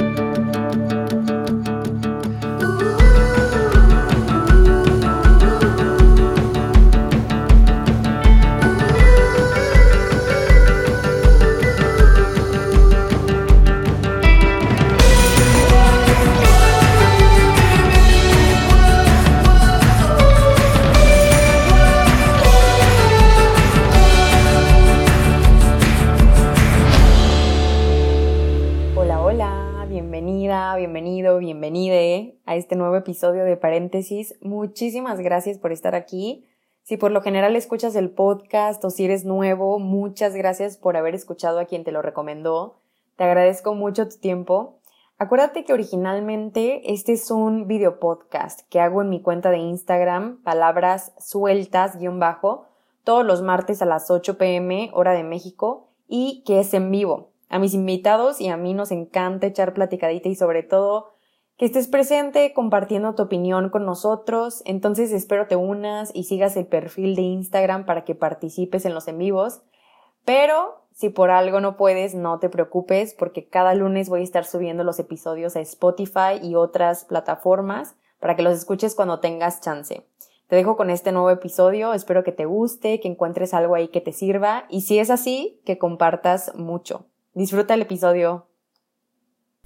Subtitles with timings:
[0.00, 0.39] a
[33.00, 34.34] episodio de Paréntesis.
[34.40, 36.46] Muchísimas gracias por estar aquí.
[36.82, 41.14] Si por lo general escuchas el podcast o si eres nuevo, muchas gracias por haber
[41.14, 42.78] escuchado a quien te lo recomendó.
[43.16, 44.78] Te agradezco mucho tu tiempo.
[45.18, 50.42] Acuérdate que originalmente este es un video podcast que hago en mi cuenta de Instagram,
[50.42, 52.66] palabras sueltas guion bajo,
[53.04, 57.30] todos los martes a las 8 pm hora de México y que es en vivo.
[57.50, 61.10] A mis invitados y a mí nos encanta echar platicadita y sobre todo
[61.60, 64.62] que estés presente compartiendo tu opinión con nosotros.
[64.64, 69.06] Entonces espero te unas y sigas el perfil de Instagram para que participes en los
[69.08, 69.60] en vivos.
[70.24, 74.46] Pero si por algo no puedes, no te preocupes porque cada lunes voy a estar
[74.46, 80.06] subiendo los episodios a Spotify y otras plataformas para que los escuches cuando tengas chance.
[80.46, 84.00] Te dejo con este nuevo episodio, espero que te guste, que encuentres algo ahí que
[84.00, 87.04] te sirva y si es así, que compartas mucho.
[87.34, 88.46] Disfruta el episodio.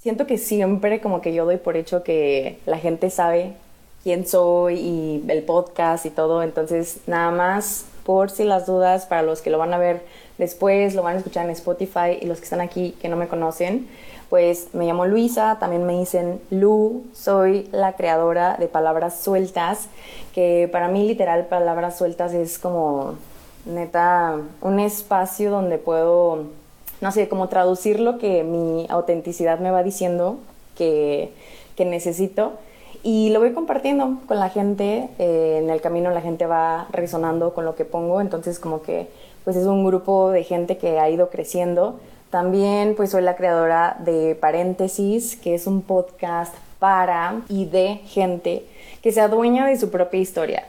[0.04, 3.54] Siento que siempre como que yo doy por hecho que la gente sabe
[4.02, 9.22] quién soy y el podcast y todo, entonces nada más por si las dudas para
[9.22, 10.02] los que lo van a ver
[10.36, 13.28] después, lo van a escuchar en Spotify y los que están aquí que no me
[13.28, 13.88] conocen,
[14.28, 19.88] pues me llamo Luisa, también me dicen Lu, soy la creadora de Palabras Sueltas,
[20.34, 23.14] que para mí literal Palabras Sueltas es como
[23.64, 26.44] neta un espacio donde puedo
[27.04, 30.38] no sé, como traducir lo que mi autenticidad me va diciendo
[30.74, 31.30] que,
[31.76, 32.52] necesito
[33.02, 35.10] y lo voy compartiendo con la gente.
[35.18, 39.08] Eh, en el camino la gente va resonando con lo que pongo, entonces como que
[39.44, 42.00] pues es un grupo de gente que ha ido creciendo.
[42.30, 48.64] También pues soy la creadora de Paréntesis, que es un podcast para y de gente
[49.02, 50.64] que se adueña de su propia historia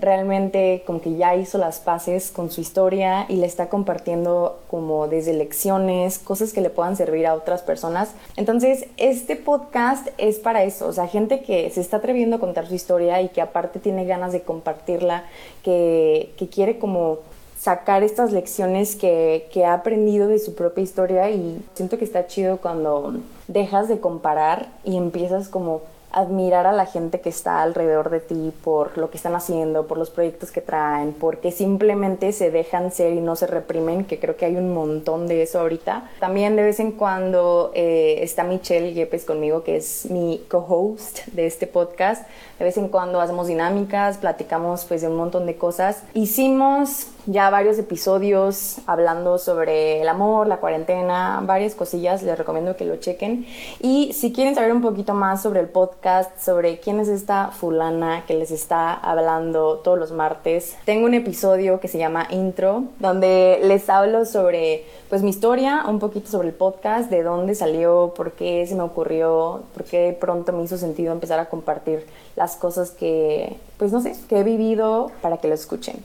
[0.00, 5.08] realmente como que ya hizo las paces con su historia y le está compartiendo como
[5.08, 8.14] desde lecciones, cosas que le puedan servir a otras personas.
[8.36, 12.66] Entonces, este podcast es para eso, o sea, gente que se está atreviendo a contar
[12.66, 15.24] su historia y que aparte tiene ganas de compartirla,
[15.62, 17.18] que, que quiere como
[17.58, 22.26] sacar estas lecciones que, que ha aprendido de su propia historia y siento que está
[22.26, 23.14] chido cuando
[23.48, 25.80] dejas de comparar y empiezas como
[26.14, 29.98] admirar a la gente que está alrededor de ti por lo que están haciendo, por
[29.98, 34.36] los proyectos que traen, porque simplemente se dejan ser y no se reprimen, que creo
[34.36, 36.10] que hay un montón de eso ahorita.
[36.20, 41.46] También de vez en cuando eh, está Michelle Yepes conmigo, que es mi co-host de
[41.46, 42.28] este podcast.
[42.60, 46.04] De vez en cuando hacemos dinámicas, platicamos pues de un montón de cosas.
[46.14, 52.84] Hicimos ya varios episodios hablando sobre el amor, la cuarentena, varias cosillas, les recomiendo que
[52.84, 53.46] lo chequen.
[53.80, 56.03] Y si quieren saber un poquito más sobre el podcast,
[56.38, 61.80] sobre quién es esta fulana que les está hablando todos los martes, tengo un episodio
[61.80, 66.54] que se llama Intro, donde les hablo sobre pues mi historia, un poquito sobre el
[66.54, 71.12] podcast, de dónde salió, por qué se me ocurrió, por qué pronto me hizo sentido
[71.12, 75.54] empezar a compartir las cosas que, pues no sé, que he vivido para que lo
[75.54, 75.96] escuchen.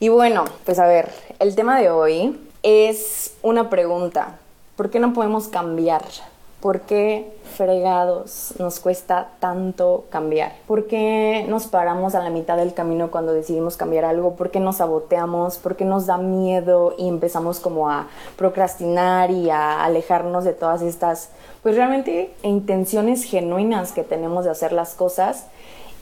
[0.00, 4.38] Y bueno, pues a ver, el tema de hoy es una pregunta.
[4.76, 6.02] ¿Por qué no podemos cambiar?
[6.60, 10.52] ¿Por qué fregados nos cuesta tanto cambiar?
[10.66, 14.36] ¿Por qué nos paramos a la mitad del camino cuando decidimos cambiar algo?
[14.36, 15.56] ¿Por qué nos saboteamos?
[15.56, 20.82] ¿Por qué nos da miedo y empezamos como a procrastinar y a alejarnos de todas
[20.82, 21.30] estas,
[21.62, 25.46] pues realmente intenciones genuinas que tenemos de hacer las cosas?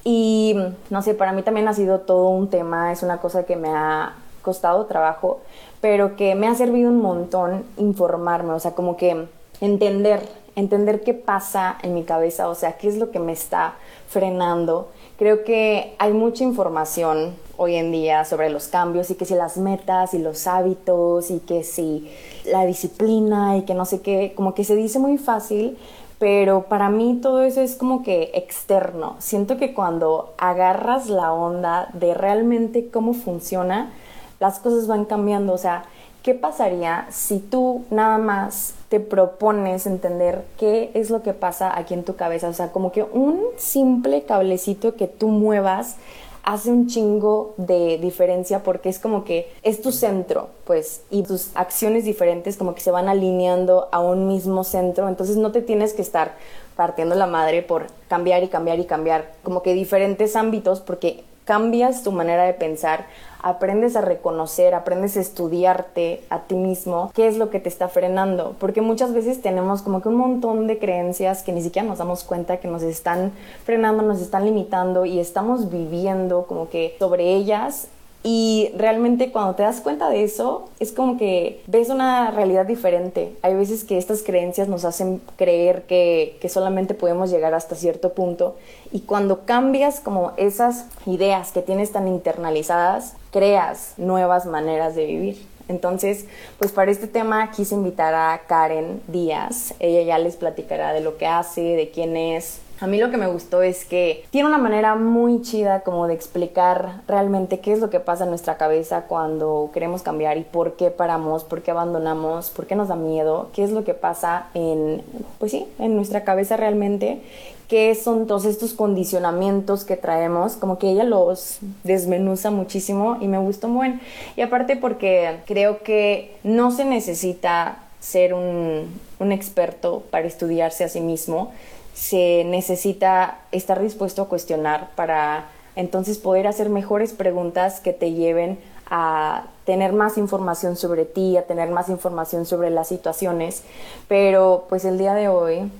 [0.02, 0.56] Y
[0.90, 3.68] no sé, para mí también ha sido todo un tema, es una cosa que me
[3.68, 5.38] ha costado trabajo,
[5.80, 9.28] pero que me ha servido un montón informarme, o sea, como que
[9.60, 10.22] entender,
[10.58, 13.74] entender qué pasa en mi cabeza, o sea, qué es lo que me está
[14.08, 14.88] frenando.
[15.18, 19.56] Creo que hay mucha información hoy en día sobre los cambios y que si las
[19.56, 22.10] metas y los hábitos y que si
[22.44, 25.78] la disciplina y que no sé qué, como que se dice muy fácil,
[26.18, 29.16] pero para mí todo eso es como que externo.
[29.20, 33.92] Siento que cuando agarras la onda de realmente cómo funciona,
[34.40, 35.52] las cosas van cambiando.
[35.52, 35.84] O sea,
[36.22, 41.94] ¿qué pasaría si tú nada más te propones entender qué es lo que pasa aquí
[41.94, 42.48] en tu cabeza?
[42.48, 45.96] O sea, como que un simple cablecito que tú muevas
[46.42, 51.50] hace un chingo de diferencia porque es como que es tu centro, pues, y tus
[51.54, 55.92] acciones diferentes como que se van alineando a un mismo centro, entonces no te tienes
[55.92, 56.36] que estar
[56.74, 62.02] partiendo la madre por cambiar y cambiar y cambiar, como que diferentes ámbitos, porque cambias
[62.02, 63.06] tu manera de pensar,
[63.42, 67.88] aprendes a reconocer, aprendes a estudiarte a ti mismo, qué es lo que te está
[67.88, 71.96] frenando, porque muchas veces tenemos como que un montón de creencias que ni siquiera nos
[71.96, 73.32] damos cuenta que nos están
[73.64, 77.88] frenando, nos están limitando y estamos viviendo como que sobre ellas
[78.30, 83.34] y realmente cuando te das cuenta de eso, es como que ves una realidad diferente.
[83.40, 88.12] Hay veces que estas creencias nos hacen creer que, que, solamente podemos llegar hasta cierto
[88.12, 88.56] punto.
[88.92, 95.46] Y cuando cambias como esas ideas que tienes tan internalizadas, creas nuevas maneras de vivir.
[95.68, 96.26] Entonces,
[96.58, 99.72] pues para este tema quise invitar a Karen Díaz.
[99.80, 103.16] Ella ya les platicará de lo que hace, de quién es, a mí lo que
[103.16, 107.80] me gustó es que tiene una manera muy chida como de explicar realmente qué es
[107.80, 111.72] lo que pasa en nuestra cabeza cuando queremos cambiar y por qué paramos, por qué
[111.72, 115.02] abandonamos, por qué nos da miedo, qué es lo que pasa en,
[115.38, 117.20] pues sí, en nuestra cabeza realmente,
[117.68, 123.38] qué son todos estos condicionamientos que traemos, como que ella los desmenuza muchísimo y me
[123.38, 124.00] gustó muy bien.
[124.36, 128.88] Y aparte porque creo que no se necesita ser un,
[129.18, 131.52] un experto para estudiarse a sí mismo,
[131.98, 138.60] se necesita estar dispuesto a cuestionar para entonces poder hacer mejores preguntas que te lleven
[138.88, 143.64] a tener más información sobre ti, a tener más información sobre las situaciones.
[144.06, 145.72] Pero pues el día de hoy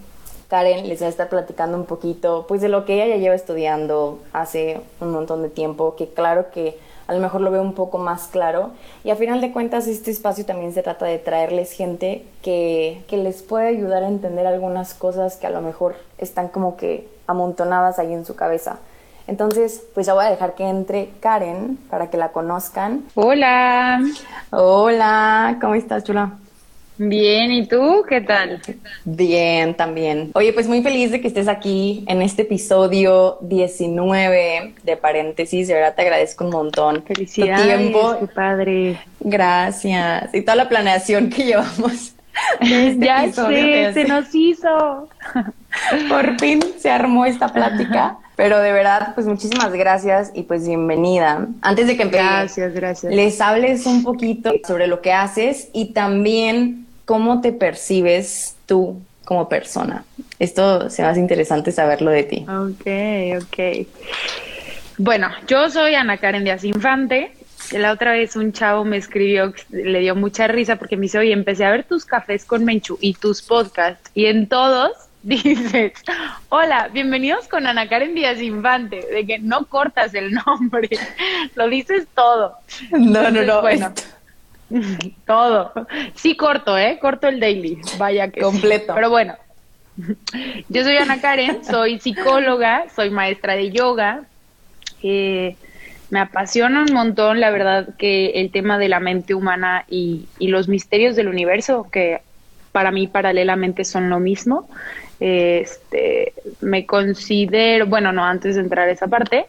[0.49, 3.37] Karen les va a estar platicando un poquito pues de lo que ella ya lleva
[3.37, 6.76] estudiando hace un montón de tiempo, que claro que
[7.08, 8.70] a lo mejor lo veo un poco más claro.
[9.02, 13.16] Y a final de cuentas, este espacio también se trata de traerles gente que, que
[13.16, 17.99] les puede ayudar a entender algunas cosas que a lo mejor están como que amontonadas
[17.99, 18.78] ahí en su cabeza.
[19.26, 23.05] Entonces, pues ya voy a dejar que entre Karen para que la conozcan.
[23.14, 24.00] Hola.
[24.50, 26.32] Hola, ¿cómo estás, chula?
[26.99, 28.61] Bien, ¿y tú qué tal?
[29.05, 30.33] Bien, también.
[30.35, 35.69] Oye, pues muy feliz de que estés aquí en este episodio 19 de paréntesis.
[35.69, 37.05] De verdad te agradezco un montón.
[37.05, 38.17] Felicidades, tu tiempo.
[38.19, 38.99] Qué padre.
[39.21, 40.35] Gracias.
[40.35, 42.15] Y toda la planeación que llevamos.
[42.61, 45.09] Este ya sé, se nos hizo.
[46.09, 48.19] Por fin se armó esta plática.
[48.37, 51.49] Pero de verdad, pues muchísimas gracias y pues bienvenida.
[51.61, 53.12] Antes de que empieces, gracias, gracias.
[53.12, 59.49] les hables un poquito sobre lo que haces y también cómo te percibes tú como
[59.49, 60.05] persona.
[60.38, 62.46] Esto se me hace interesante saberlo de ti.
[62.46, 63.88] Ok, ok.
[64.99, 67.32] Bueno, yo soy Ana Karen Díaz Infante.
[67.72, 71.32] La otra vez un chavo me escribió, le dio mucha risa porque me dice, oye,
[71.32, 75.93] empecé a ver tus cafés con Menchu y tus podcasts y en todos dices,
[76.50, 80.90] hola, bienvenidos con Ana Karen Díaz Infante, de que no cortas el nombre,
[81.54, 82.54] lo dices todo.
[82.90, 83.62] No, no, no.
[83.62, 83.94] Bueno,
[85.26, 85.73] todo.
[86.15, 86.99] Sí corto, ¿eh?
[87.00, 88.41] Corto el daily, vaya que.
[88.41, 88.94] Completo.
[88.94, 89.35] Pero bueno,
[90.69, 94.23] yo soy Ana Karen, soy psicóloga, soy maestra de yoga.
[95.03, 95.56] Eh,
[96.11, 100.49] me apasiona un montón, la verdad, que el tema de la mente humana y, y
[100.49, 102.23] los misterios del universo, que
[102.78, 104.69] para mí paralelamente son lo mismo.
[105.19, 109.46] Este, me considero, bueno, no, antes de entrar a esa parte.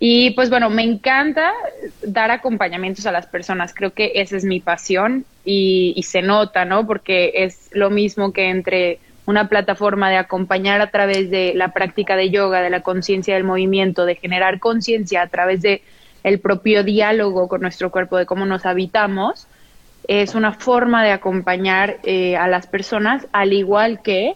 [0.00, 1.52] Y pues bueno, me encanta
[2.02, 3.74] dar acompañamientos a las personas.
[3.74, 6.86] Creo que esa es mi pasión y, y se nota, ¿no?
[6.86, 12.16] Porque es lo mismo que entre una plataforma de acompañar a través de la práctica
[12.16, 15.82] de yoga, de la conciencia del movimiento, de generar conciencia a través de
[16.24, 19.46] el propio diálogo con nuestro cuerpo, de cómo nos habitamos,
[20.08, 24.34] es una forma de acompañar eh, a las personas, al igual que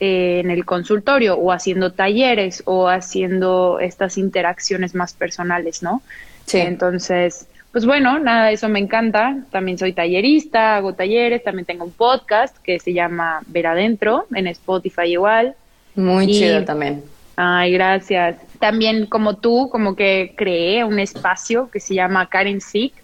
[0.00, 6.02] eh, en el consultorio o haciendo talleres o haciendo estas interacciones más personales, ¿no?
[6.46, 6.58] Sí.
[6.58, 9.38] Entonces, pues bueno, nada, eso me encanta.
[9.50, 14.46] También soy tallerista, hago talleres, también tengo un podcast que se llama Ver Adentro, en
[14.46, 15.54] Spotify igual.
[15.94, 17.02] Muy chido también.
[17.36, 18.36] Ay, gracias.
[18.58, 22.94] También como tú, como que creé un espacio que se llama Karen Sick,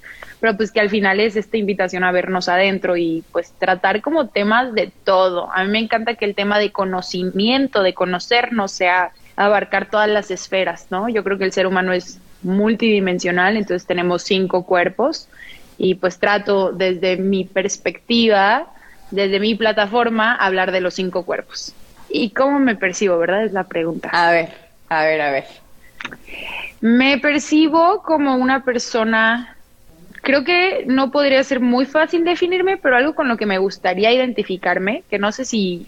[0.44, 4.28] pero pues que al final es esta invitación a vernos adentro y pues tratar como
[4.28, 5.48] temas de todo.
[5.54, 10.30] A mí me encanta que el tema de conocimiento, de conocernos, sea abarcar todas las
[10.30, 11.08] esferas, ¿no?
[11.08, 15.30] Yo creo que el ser humano es multidimensional, entonces tenemos cinco cuerpos
[15.78, 18.66] y pues trato desde mi perspectiva,
[19.10, 21.72] desde mi plataforma, hablar de los cinco cuerpos.
[22.10, 23.46] ¿Y cómo me percibo, verdad?
[23.46, 24.10] Es la pregunta.
[24.12, 24.50] A ver,
[24.90, 25.44] a ver, a ver.
[26.82, 29.53] Me percibo como una persona
[30.24, 34.12] creo que no podría ser muy fácil definirme, pero algo con lo que me gustaría
[34.12, 35.86] identificarme, que no sé si,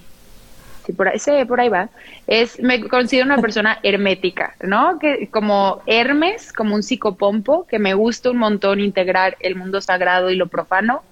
[0.85, 1.89] sí, por ahí, por ahí va.
[2.27, 4.99] Es, me considero una persona hermética, ¿no?
[5.01, 10.31] Que como Hermes, como un psicopompo, que me gusta un montón integrar el mundo sagrado
[10.31, 11.03] y lo profano,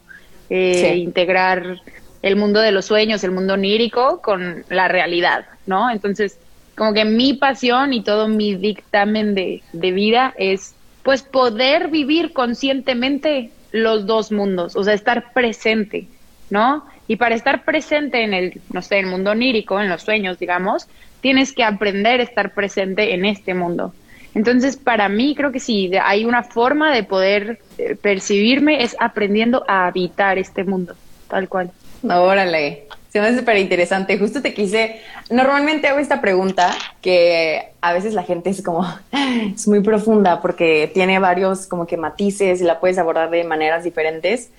[0.51, 1.81] eh, integrar
[2.23, 5.91] el mundo de los sueños, el mundo onírico con la realidad, ¿no?
[5.91, 6.39] Entonces,
[6.77, 10.74] como que mi pasión y todo mi dictamen de, de vida es,
[11.05, 16.09] pues, poder vivir conscientemente los dos mundos, o sea, estar presente,
[16.51, 16.85] ¿no?
[17.07, 20.89] Y para estar presente en el, no sé, el mundo onírico, en los sueños, digamos,
[21.21, 23.95] tienes que aprender a estar presente en este mundo.
[24.35, 29.65] Entonces, para mí creo que sí, hay una forma de poder eh, percibirme es aprendiendo
[29.69, 30.95] a habitar este mundo,
[31.29, 31.71] tal cual.
[32.03, 34.19] Órale, se me hace súper interesante.
[34.19, 38.85] Justo te quise, normalmente hago esta pregunta que a veces la gente es como,
[39.55, 43.85] es muy profunda porque tiene varios como que matices y la puedes abordar de maneras
[43.85, 44.51] diferentes,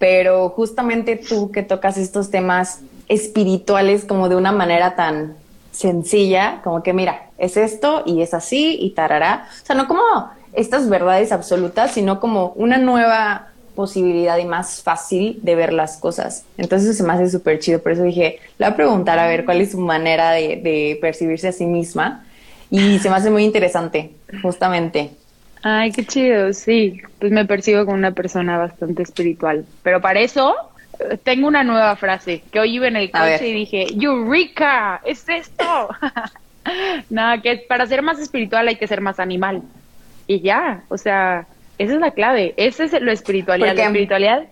[0.00, 5.36] pero justamente tú que tocas estos temas espirituales como de una manera tan
[5.70, 9.46] sencilla, como que mira, es esto y es así y tarará.
[9.62, 10.02] O sea, no como
[10.52, 16.44] estas verdades absolutas, sino como una nueva posibilidad y más fácil de ver las cosas.
[16.56, 19.44] Entonces se me hace súper chido, por eso dije, le voy a preguntar a ver
[19.44, 22.24] cuál es su manera de, de percibirse a sí misma
[22.70, 24.12] y se me hace muy interesante,
[24.42, 25.10] justamente.
[25.62, 27.00] Ay, qué chido, sí.
[27.18, 29.66] Pues me percibo como una persona bastante espiritual.
[29.82, 30.54] Pero para eso
[30.98, 35.28] eh, tengo una nueva frase que hoy iba en el coche y dije, Eureka, es
[35.28, 35.88] esto.
[37.10, 39.62] Nada, que para ser más espiritual hay que ser más animal.
[40.26, 41.46] Y ya, o sea,
[41.80, 42.52] esa es la clave.
[42.58, 43.74] Esa es lo espiritualidad.
[43.74, 44.44] La espiritualidad,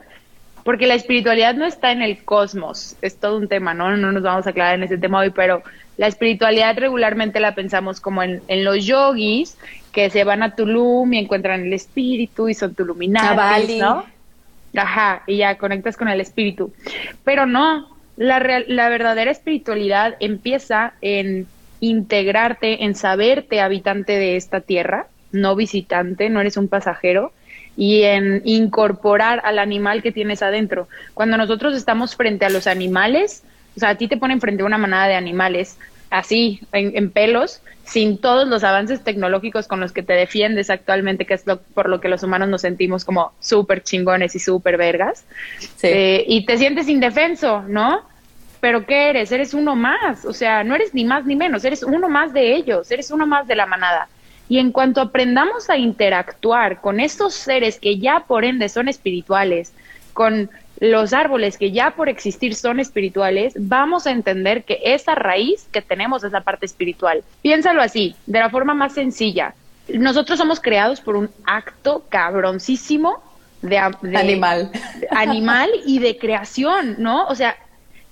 [0.64, 2.96] porque la espiritualidad no está en el cosmos.
[3.02, 3.94] Es todo un tema, ¿no?
[3.98, 5.62] No nos vamos a aclarar en ese tema hoy, pero
[5.98, 9.58] la espiritualidad regularmente la pensamos como en, en los yogis
[9.92, 14.06] que se van a Tulum y encuentran el espíritu y son tuluminatis, ¿no?
[14.74, 16.72] Ajá, y ya conectas con el espíritu.
[17.24, 21.46] Pero no, la, la verdadera espiritualidad empieza en
[21.80, 27.32] integrarte, en saberte habitante de esta tierra, no visitante, no eres un pasajero,
[27.76, 30.88] y en incorporar al animal que tienes adentro.
[31.14, 33.44] Cuando nosotros estamos frente a los animales,
[33.76, 35.78] o sea, a ti te ponen frente a una manada de animales,
[36.10, 41.34] así, en, pelos, sin todos los avances tecnológicos con los que te defiendes actualmente, que
[41.34, 45.24] es lo, por lo que los humanos nos sentimos como súper chingones y súper vergas,
[45.82, 48.02] eh, y te sientes indefenso, ¿no?
[48.60, 49.30] Pero ¿qué eres?
[49.30, 52.56] Eres uno más, o sea, no eres ni más ni menos, eres uno más de
[52.56, 54.08] ellos, eres uno más de la manada.
[54.48, 59.72] Y en cuanto aprendamos a interactuar con estos seres que ya por ende son espirituales,
[60.14, 60.50] con
[60.80, 65.82] los árboles que ya por existir son espirituales, vamos a entender que esa raíz que
[65.82, 67.24] tenemos es la parte espiritual.
[67.42, 69.54] Piénsalo así, de la forma más sencilla.
[69.88, 73.22] Nosotros somos creados por un acto cabroncísimo
[73.62, 74.70] de, animal.
[75.10, 77.26] animal y de creación, ¿no?
[77.26, 77.56] O sea,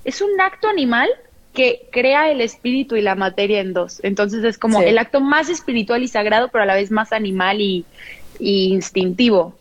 [0.05, 1.09] es un acto animal
[1.57, 3.99] que crea el espíritu y la materia en dos.
[4.05, 7.61] Entonces es como el acto más espiritual y sagrado, pero a la vez más animal
[7.61, 7.87] y,
[8.39, 9.57] instintivo.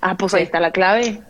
[0.00, 1.20] Ah, pues ahí está la clave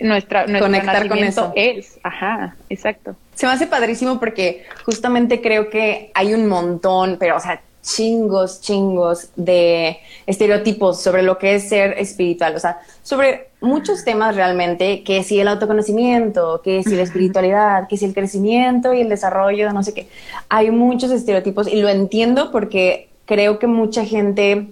[0.00, 3.16] nuestra, nuestro conectar con eso es, ajá, exacto.
[3.34, 8.60] Se me hace padrísimo porque justamente creo que hay un montón, pero o sea, chingos,
[8.60, 15.02] chingos de estereotipos sobre lo que es ser espiritual, o sea, sobre muchos temas realmente,
[15.02, 19.72] que si el autoconocimiento, que si la espiritualidad, que si el crecimiento y el desarrollo,
[19.72, 20.08] no sé qué,
[20.48, 24.66] hay muchos estereotipos y lo entiendo porque creo que mucha gente,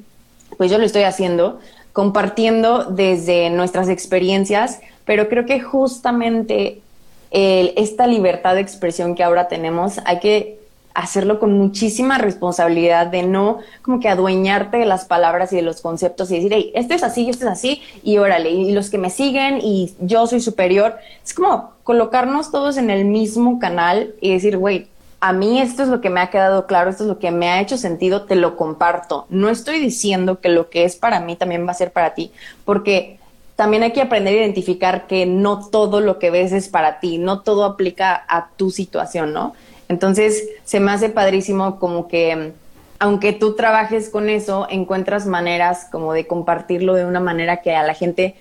[0.56, 1.60] pues yo lo estoy haciendo,
[1.92, 6.82] compartiendo desde nuestras experiencias pero creo que justamente
[7.30, 10.57] esta libertad de expresión que ahora tenemos hay que
[10.98, 15.80] hacerlo con muchísima responsabilidad de no como que adueñarte de las palabras y de los
[15.80, 18.98] conceptos y decir, hey, esto es así, esto es así, y órale, y los que
[18.98, 20.96] me siguen y yo soy superior.
[21.24, 24.88] Es como colocarnos todos en el mismo canal y decir, güey,
[25.20, 27.48] a mí esto es lo que me ha quedado claro, esto es lo que me
[27.48, 29.26] ha hecho sentido, te lo comparto.
[29.30, 32.32] No estoy diciendo que lo que es para mí también va a ser para ti,
[32.64, 33.20] porque
[33.54, 37.18] también hay que aprender a identificar que no todo lo que ves es para ti,
[37.18, 39.54] no todo aplica a tu situación, ¿no?
[39.88, 42.52] Entonces, se me hace padrísimo como que,
[42.98, 47.82] aunque tú trabajes con eso, encuentras maneras como de compartirlo de una manera que a
[47.82, 48.34] la gente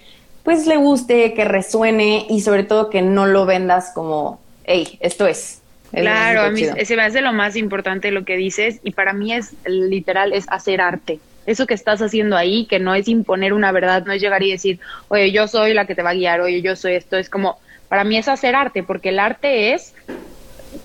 [0.44, 5.28] pues le guste, que resuene y sobre todo que no lo vendas como, hey, esto
[5.28, 5.62] es.
[5.92, 9.34] Claro, a mí se me hace lo más importante lo que dices y para mí
[9.34, 13.72] es literal, es hacer arte eso que estás haciendo ahí, que no es imponer una
[13.72, 16.42] verdad, no es llegar y decir, oye, yo soy la que te va a guiar,
[16.42, 19.96] oye, yo soy esto, es como, para mí es hacer arte, porque el arte es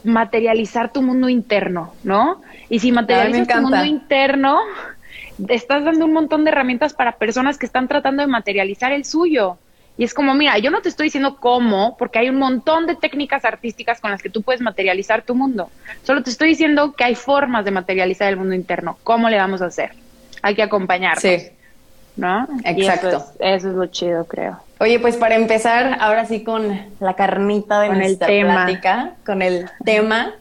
[0.05, 2.43] materializar tu mundo interno, ¿no?
[2.69, 4.59] Y si materializas tu mundo interno,
[5.49, 9.59] estás dando un montón de herramientas para personas que están tratando de materializar el suyo.
[9.99, 12.97] Y es como, mira, yo no te estoy diciendo cómo, porque hay un montón de
[12.97, 15.71] técnicas artísticas con las que tú puedes materializar tu mundo.
[16.03, 18.97] Solo te estoy diciendo que hay formas de materializar el mundo interno.
[19.03, 19.93] ¿Cómo le vamos a hacer?
[20.41, 21.23] Hay que acompañarnos.
[21.23, 21.51] Sí.
[22.17, 22.47] ¿No?
[22.65, 23.09] Exacto.
[23.09, 24.59] eso, es, lo chido, creo.
[24.83, 30.33] Oye, pues para empezar, ahora sí con la carnita de nuestra plática, con el tema,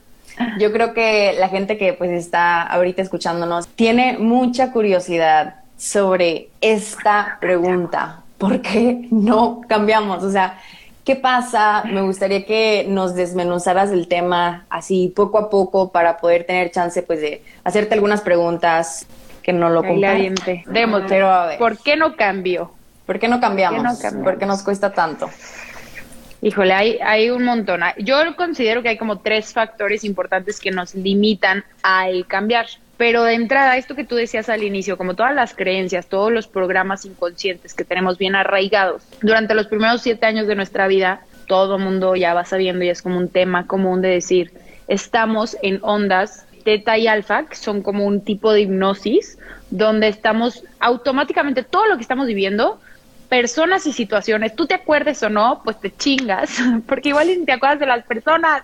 [0.57, 7.37] yo creo que la gente que pues está ahorita escuchándonos tiene mucha curiosidad sobre esta
[7.39, 8.21] pregunta.
[8.39, 10.23] ¿Por qué no cambiamos?
[10.23, 10.57] O sea,
[11.05, 11.83] ¿qué pasa?
[11.85, 17.03] Me gustaría que nos desmenuzaras el tema así poco a poco para poder tener chance
[17.03, 19.05] pues de hacerte algunas preguntas
[19.43, 20.33] que no lo compartan.
[21.07, 21.59] Pero a ver.
[21.59, 22.71] ¿Por qué no cambio?
[23.11, 23.99] ¿Por qué no cambiamos?
[24.23, 25.29] ¿Por qué, nos cuesta tanto?
[26.41, 27.81] Híjole, hay, hay un montón.
[27.97, 32.67] Yo considero que hay como tres factores importantes que nos limitan al cambiar.
[32.95, 36.47] Pero de entrada, esto que tú decías al inicio, como todas las creencias, todos los
[36.47, 41.77] programas inconscientes que tenemos bien arraigados, durante los primeros siete años de nuestra vida, todo
[41.77, 44.53] mundo ya va sabiendo y es como un tema común de decir,
[44.87, 49.37] estamos en ondas teta y alfa, que son como un tipo de hipnosis,
[49.69, 52.79] donde estamos automáticamente, todo lo que estamos viviendo,
[53.31, 57.53] personas y situaciones, tú te acuerdes o no, pues te chingas, porque igual ni te
[57.53, 58.61] acuerdas de las personas,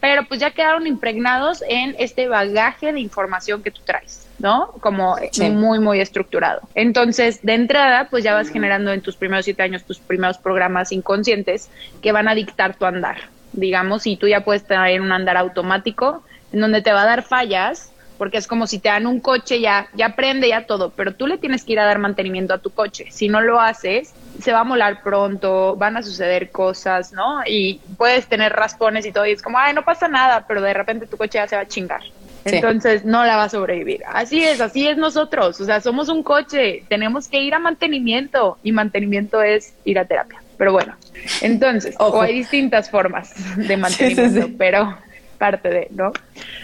[0.00, 4.68] pero pues ya quedaron impregnados en este bagaje de información que tú traes, ¿no?
[4.80, 5.16] Como
[5.50, 6.62] muy, muy estructurado.
[6.74, 10.90] Entonces, de entrada, pues ya vas generando en tus primeros siete años tus primeros programas
[10.90, 11.68] inconscientes
[12.00, 13.18] que van a dictar tu andar,
[13.52, 17.24] digamos, y tú ya puedes tener un andar automático en donde te va a dar
[17.24, 17.91] fallas
[18.22, 21.26] porque es como si te dan un coche, ya, ya prende, ya todo, pero tú
[21.26, 23.06] le tienes que ir a dar mantenimiento a tu coche.
[23.10, 27.40] Si no lo haces, se va a molar pronto, van a suceder cosas, ¿no?
[27.44, 30.72] Y puedes tener raspones y todo, y es como, ay, no pasa nada, pero de
[30.72, 32.00] repente tu coche ya se va a chingar.
[32.44, 34.02] Entonces no la va a sobrevivir.
[34.06, 35.60] Así es, así es nosotros.
[35.60, 40.04] O sea, somos un coche, tenemos que ir a mantenimiento y mantenimiento es ir a
[40.04, 40.40] terapia.
[40.58, 40.94] Pero bueno,
[41.40, 44.96] entonces, o hay distintas formas de mantenimiento, pero
[45.38, 46.12] parte de, ¿no?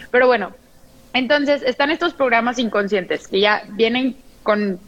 [0.09, 0.53] Pero bueno,
[1.13, 4.79] entonces, están estos programas inconscientes que ya vienen con,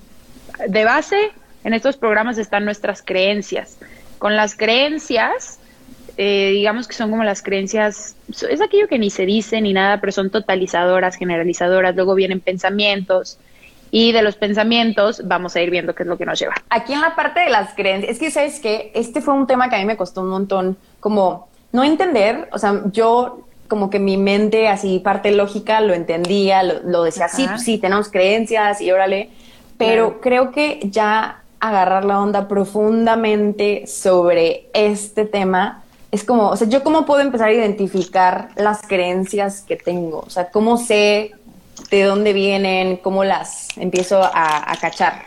[0.68, 1.32] de base,
[1.64, 3.78] en estos programas están nuestras creencias.
[4.18, 5.60] Con las creencias,
[6.18, 8.16] eh, digamos que son como las creencias,
[8.50, 13.38] es aquello que ni se dice ni nada, pero son totalizadoras, generalizadoras, luego vienen pensamientos.
[13.94, 16.54] Y de los pensamientos vamos a ir viendo qué es lo que nos lleva.
[16.70, 19.70] Aquí en la parte de las creencias, es que sabes que este fue un tema
[19.70, 24.00] que a mí me costó un montón, como no entender, o sea, yo como que
[24.00, 29.30] mi mente, así parte lógica, lo entendía, lo, decía, sí, sí, tenemos creencias y órale,
[29.78, 36.68] pero creo que ya agarrar la onda profundamente sobre este tema es como, o sea,
[36.68, 41.32] yo cómo puedo empezar a identificar las creencias que tengo, o sea, cómo sé
[41.90, 45.24] de dónde vienen, cómo las empiezo a, cachar.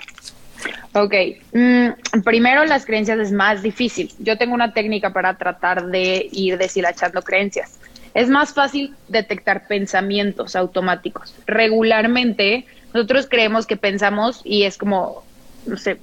[0.92, 1.14] Ok,
[1.54, 4.12] mm, primero las creencias es más difícil.
[4.18, 7.78] Yo tengo una técnica para tratar de ir deshilachando creencias.
[8.14, 11.34] Es más fácil detectar pensamientos automáticos.
[11.46, 15.24] Regularmente nosotros creemos que pensamos y es como,
[15.66, 15.98] no sé,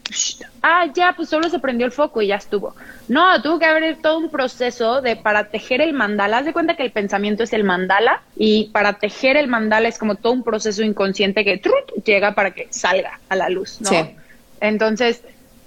[0.61, 2.75] ah, ya, pues solo se prendió el foco y ya estuvo.
[3.07, 6.39] No, tuvo que haber todo un proceso de para tejer el mandala.
[6.39, 9.97] Haz de cuenta que el pensamiento es el mandala y para tejer el mandala es
[9.97, 11.61] como todo un proceso inconsciente que
[12.03, 13.89] llega para que salga a la luz, ¿no?
[13.89, 14.15] Sí.
[14.59, 15.23] Entonces,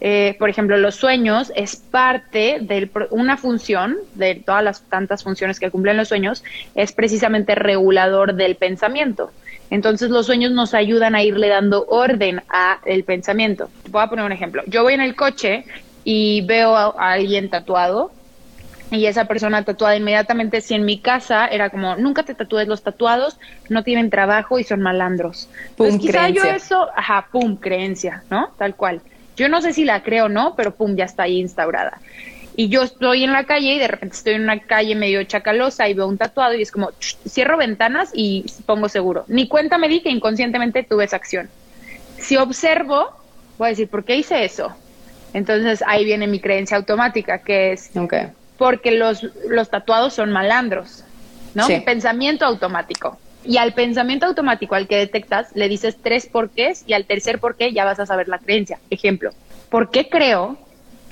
[0.07, 5.59] eh, por ejemplo, los sueños es parte de una función, de todas las tantas funciones
[5.59, 9.31] que cumplen los sueños, es precisamente regulador del pensamiento.
[9.71, 13.71] Entonces los sueños nos ayudan a irle dando orden a el pensamiento.
[13.89, 14.63] Voy a poner un ejemplo.
[14.67, 15.65] Yo voy en el coche
[16.05, 18.13] y veo a, alguien tatuado
[18.91, 22.83] y esa persona tatuada inmediatamente, si en mi casa era como, nunca te tatúes los
[22.83, 23.39] tatuados,
[23.71, 25.49] no tienen trabajo y son malandros.
[25.77, 28.51] pues quizá yo eso, ajá, pum, creencia, ¿no?
[28.59, 29.01] Tal cual.
[29.37, 32.01] Yo no sé si la creo o no, pero pum, ya está ahí instaurada.
[32.57, 35.89] Y yo estoy en la calle y de repente estoy en una calle medio chacalosa
[35.89, 36.91] y veo un tatuado y es como,
[37.29, 39.25] cierro ventanas y pongo seguro.
[39.27, 41.51] Ni cuenta me di que inconscientemente tuve esa acción.
[42.19, 43.11] Si observo,
[43.59, 44.73] voy a decir, ¿por qué hice eso?
[45.33, 47.91] Entonces ahí viene mi creencia automática, que es
[48.57, 51.03] porque los, los tatuados son malandros,
[51.55, 51.67] ¿no?
[51.85, 53.19] Pensamiento automático.
[53.45, 57.73] Y al pensamiento automático al que detectas, le dices tres porqués y al tercer porqué
[57.73, 58.79] ya vas a saber la creencia.
[58.91, 59.31] Ejemplo,
[59.69, 60.57] ¿por qué creo?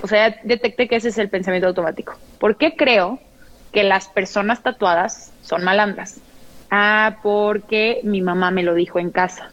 [0.03, 2.19] O sea, ya detecté que ese es el pensamiento automático.
[2.39, 3.21] ¿Por qué creo
[3.71, 6.21] que las personas tatuadas son malandras?
[6.71, 9.53] Ah, porque mi mamá me lo dijo en casa.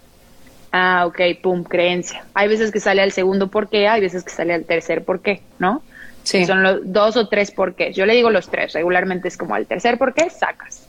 [0.71, 2.23] Ah, ok, pum, creencia.
[2.33, 5.81] Hay veces que sale al segundo porqué, hay veces que sale al tercer porqué, ¿no?
[6.23, 6.45] Sí.
[6.45, 7.95] Son los dos o tres porqués.
[7.95, 10.87] Yo le digo los tres, regularmente es como al tercer porqué, sacas.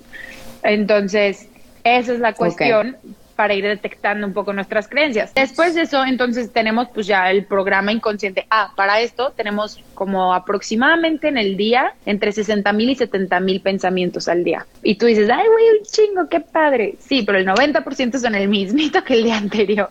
[0.62, 1.48] Entonces,
[1.84, 2.96] esa es la cuestión
[3.40, 5.32] para ir detectando un poco nuestras creencias.
[5.32, 8.46] Después de eso, entonces tenemos pues ya el programa inconsciente.
[8.50, 13.62] Ah, para esto tenemos como aproximadamente en el día entre 60 mil y 70 mil
[13.62, 14.66] pensamientos al día.
[14.82, 16.96] Y tú dices, ay, güey, un chingo, qué padre.
[16.98, 19.88] Sí, pero el 90% son el mismito que el día anterior.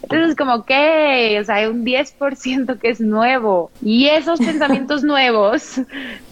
[0.00, 3.72] Entonces, como que, o sea, hay un 10% que es nuevo.
[3.82, 5.80] Y esos pensamientos nuevos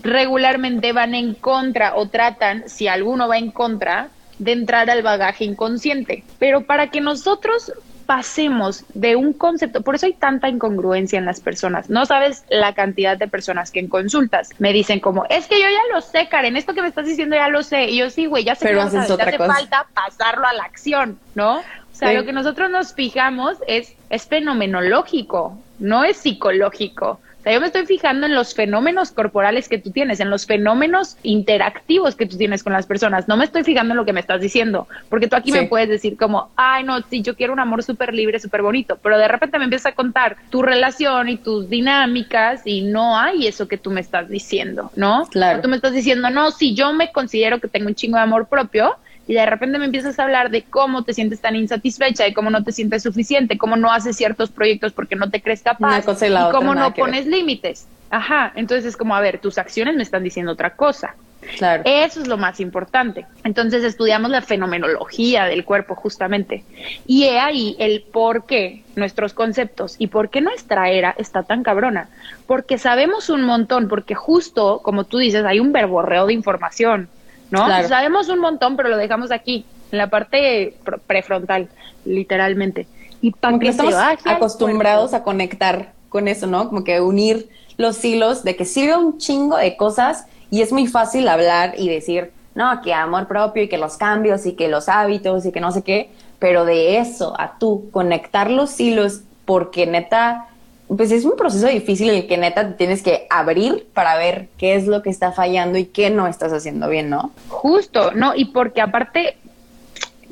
[0.04, 4.10] regularmente van en contra o tratan, si alguno va en contra,
[4.42, 6.24] de entrar al bagaje inconsciente.
[6.38, 7.72] Pero para que nosotros
[8.06, 11.88] pasemos de un concepto, por eso hay tanta incongruencia en las personas.
[11.88, 15.66] No sabes la cantidad de personas que en consultas me dicen como, es que yo
[15.68, 17.84] ya lo sé, Karen, esto que me estás diciendo ya lo sé.
[17.84, 19.54] Y yo sí, güey, ya sé Pero que haces otra hace cosa.
[19.54, 21.58] falta pasarlo a la acción, ¿no?
[21.58, 22.16] O sea, Sí.
[22.16, 27.20] lo que nosotros nos fijamos es, es fenomenológico, no es psicológico.
[27.42, 30.46] O sea, yo me estoy fijando en los fenómenos corporales que tú tienes, en los
[30.46, 33.26] fenómenos interactivos que tú tienes con las personas.
[33.26, 35.58] No me estoy fijando en lo que me estás diciendo, porque tú aquí Sí.
[35.58, 38.96] me puedes decir como, ay, no, sí, yo quiero un amor súper libre, súper bonito,
[39.02, 43.48] pero de repente me empiezas a contar tu relación y tus dinámicas y no hay
[43.48, 45.26] eso que tú me estás diciendo, ¿no?
[45.26, 45.58] Claro.
[45.58, 48.22] O tú me estás diciendo, no, si yo me considero que tengo un chingo de
[48.22, 48.94] amor propio,
[49.26, 52.50] y de repente me empiezas a hablar de cómo te sientes tan insatisfecha, de cómo
[52.50, 56.02] no te sientes suficiente, cómo no haces ciertos proyectos porque no te crees capaz, Una
[56.02, 56.94] cosa y la otra, cómo no ver.
[56.94, 57.86] pones límites.
[58.10, 61.14] Ajá, entonces es como, a ver, tus acciones me están diciendo otra cosa.
[61.56, 61.82] Claro.
[61.86, 63.26] Eso es lo más importante.
[63.42, 66.62] Entonces estudiamos la fenomenología del cuerpo justamente.
[67.06, 71.62] Y he ahí el por qué nuestros conceptos y por qué nuestra era está tan
[71.62, 72.08] cabrona.
[72.46, 77.08] Porque sabemos un montón, porque justo, como tú dices, hay un verborreo de información,
[77.52, 77.66] ¿no?
[77.66, 77.86] Claro.
[77.86, 80.74] Sabemos un montón, pero lo dejamos aquí, en la parte
[81.06, 81.68] prefrontal,
[82.04, 82.88] literalmente.
[83.20, 86.68] Y Como que estamos al acostumbrados a conectar con eso, ¿no?
[86.68, 90.86] Como que unir los hilos de que sirve un chingo de cosas y es muy
[90.86, 94.88] fácil hablar y decir, no, que amor propio y que los cambios y que los
[94.88, 99.86] hábitos y que no sé qué, pero de eso a tú conectar los hilos porque
[99.86, 100.48] neta,
[100.88, 104.48] pues es un proceso difícil en el que neta te tienes que abrir para ver
[104.58, 107.32] qué es lo que está fallando y qué no estás haciendo bien, ¿no?
[107.48, 109.36] Justo, no, y porque aparte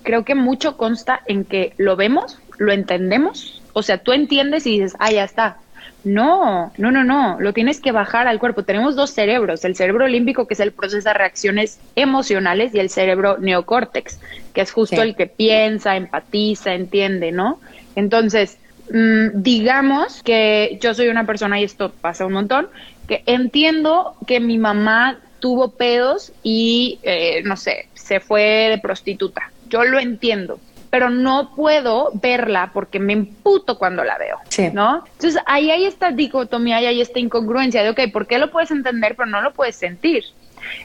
[0.03, 4.79] creo que mucho consta en que lo vemos, lo entendemos, o sea, tú entiendes y
[4.79, 5.59] dices, ah, ya está.
[6.03, 8.63] No, no, no, no, lo tienes que bajar al cuerpo.
[8.63, 13.37] Tenemos dos cerebros, el cerebro límbico, que es el procesa reacciones emocionales, y el cerebro
[13.39, 14.19] neocórtex,
[14.55, 15.03] que es justo Sí.
[15.03, 17.61] el que piensa, empatiza, entiende, ¿no?
[17.97, 18.57] Entonces,
[18.91, 22.69] mm, digamos que yo soy una persona, y esto pasa un montón,
[23.09, 29.51] que entiendo que mi mamá tuvo pedos y, eh, no sé, se fue de prostituta.
[29.69, 34.69] Yo lo entiendo, pero no puedo verla porque me emputo cuando la veo, Sí.
[34.73, 35.05] ¿no?
[35.13, 38.71] Entonces ahí hay esta dicotomía y hay esta incongruencia de, ok, ¿por qué lo puedes
[38.71, 40.25] entender pero no lo puedes sentir?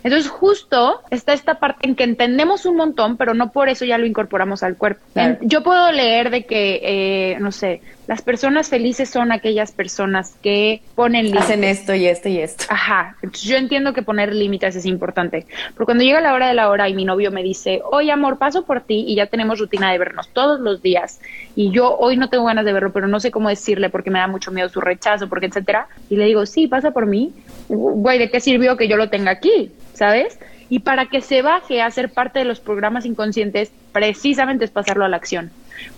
[0.03, 3.97] Entonces justo está esta parte en que entendemos un montón, pero no por eso ya
[3.97, 5.01] lo incorporamos al cuerpo.
[5.13, 5.37] Claro.
[5.41, 10.35] En- yo puedo leer de que, eh, no sé, las personas felices son aquellas personas
[10.41, 11.45] que ponen límites.
[11.45, 12.65] Hacen esto y esto y esto.
[12.69, 16.53] Ajá, entonces yo entiendo que poner límites es importante, pero cuando llega la hora de
[16.53, 19.59] la hora y mi novio me dice, oye amor, paso por ti y ya tenemos
[19.59, 21.19] rutina de vernos todos los días
[21.55, 24.19] y yo hoy no tengo ganas de verlo, pero no sé cómo decirle porque me
[24.19, 27.33] da mucho miedo su rechazo, porque etcétera, y le digo, sí, pasa por mí,
[27.69, 29.71] güey, ¿de qué sirvió que yo lo tenga aquí?
[29.93, 30.37] ¿Sabes?
[30.69, 35.05] Y para que se baje a ser parte de los programas inconscientes, precisamente es pasarlo
[35.05, 35.51] a la acción.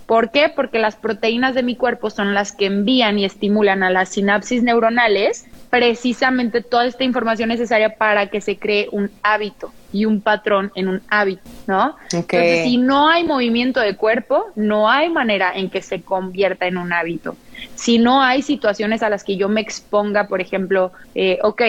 [0.06, 0.48] ¿Por qué?
[0.54, 4.62] Porque las proteínas de mi cuerpo son las que envían y estimulan a las sinapsis
[4.62, 10.72] neuronales precisamente toda esta información necesaria para que se cree un hábito y un patrón
[10.74, 11.96] en un hábito, ¿no?
[12.12, 16.78] Entonces, si no hay movimiento de cuerpo, no hay manera en que se convierta en
[16.78, 17.36] un hábito.
[17.74, 21.62] Si no hay situaciones a las que yo me exponga, por ejemplo, eh, ok,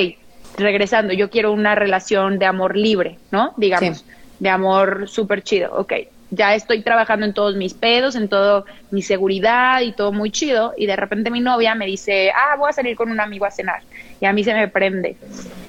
[0.60, 3.54] regresando, yo quiero una relación de amor libre, ¿no?
[3.58, 4.06] Digamos, Sí.
[4.40, 5.94] de amor súper chido, ok.
[6.32, 10.74] Ya estoy trabajando en todos mis pedos, en todo mi seguridad y todo muy chido.
[10.78, 13.52] Y de repente mi novia me dice, ah, voy a salir con un amigo a
[13.52, 13.82] cenar.
[14.22, 15.18] Y a mí se me prende.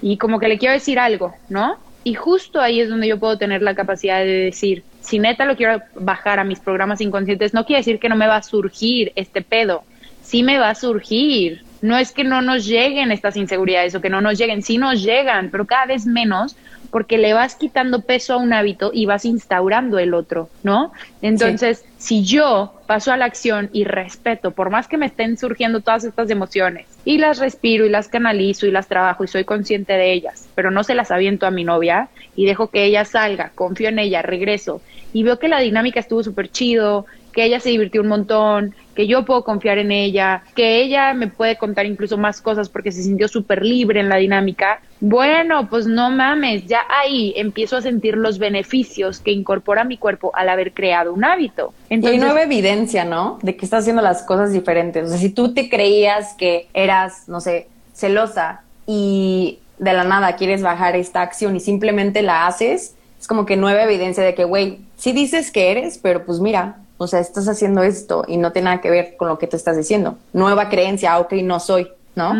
[0.03, 1.79] Y como que le quiero decir algo, ¿no?
[2.05, 5.57] Y justo ahí es donde yo puedo tener la capacidad de decir, si neta lo
[5.57, 9.12] quiero bajar a mis programas inconscientes, no quiere decir que no me va a surgir
[9.16, 9.83] este pedo.
[10.22, 11.62] Sí me va a surgir.
[11.82, 15.02] No es que no nos lleguen estas inseguridades o que no nos lleguen, sí nos
[15.02, 16.56] llegan, pero cada vez menos
[16.90, 20.92] porque le vas quitando peso a un hábito y vas instaurando el otro, ¿no?
[21.22, 25.80] Entonces, si yo paso a la acción y respeto, por más que me estén surgiendo
[25.80, 29.92] todas estas emociones, y las respiro y las canalizo y las trabajo y soy consciente
[29.92, 33.52] de ellas, pero no se las aviento a mi novia y dejo que ella salga,
[33.54, 37.70] confío en ella, regreso y veo que la dinámica estuvo súper chido que ella se
[37.70, 42.18] divirtió un montón, que yo puedo confiar en ella, que ella me puede contar incluso
[42.18, 46.80] más cosas porque se sintió súper libre en la dinámica, bueno, pues no mames, ya
[46.88, 51.72] ahí empiezo a sentir los beneficios que incorpora mi cuerpo al haber creado un hábito.
[51.88, 53.38] Entonces, y hay nueva evidencia, ¿no?
[53.42, 55.06] De que estás haciendo las cosas diferentes.
[55.06, 60.36] O sea, si tú te creías que eras, no sé, celosa y de la nada
[60.36, 64.44] quieres bajar esta acción y simplemente la haces, es como que nueva evidencia de que,
[64.44, 68.52] güey, sí dices que eres, pero pues mira, o sea, estás haciendo esto y no
[68.52, 70.18] tiene nada que ver con lo que tú estás diciendo.
[70.34, 72.34] Nueva creencia, ok, no soy, ¿no?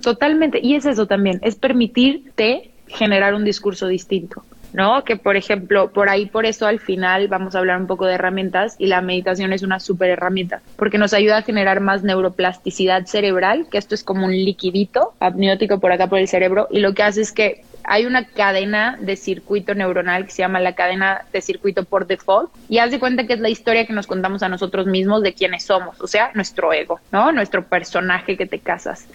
[0.00, 0.58] totalmente.
[0.60, 4.42] Y es eso también, es permitirte generar un discurso distinto.
[4.72, 5.04] ¿no?
[5.04, 8.14] Que por ejemplo, por ahí, por eso al final vamos a hablar un poco de
[8.14, 13.06] herramientas y la meditación es una súper herramienta porque nos ayuda a generar más neuroplasticidad
[13.06, 16.94] cerebral, que esto es como un liquidito amniótico por acá por el cerebro y lo
[16.94, 21.24] que hace es que hay una cadena de circuito neuronal que se llama la cadena
[21.32, 24.42] de circuito por default y haz de cuenta que es la historia que nos contamos
[24.42, 27.32] a nosotros mismos de quiénes somos, o sea, nuestro ego, ¿no?
[27.32, 29.06] Nuestro personaje que te casas.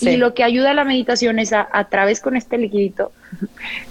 [0.00, 3.12] Y lo que ayuda a la meditación es a, a través con este liquidito,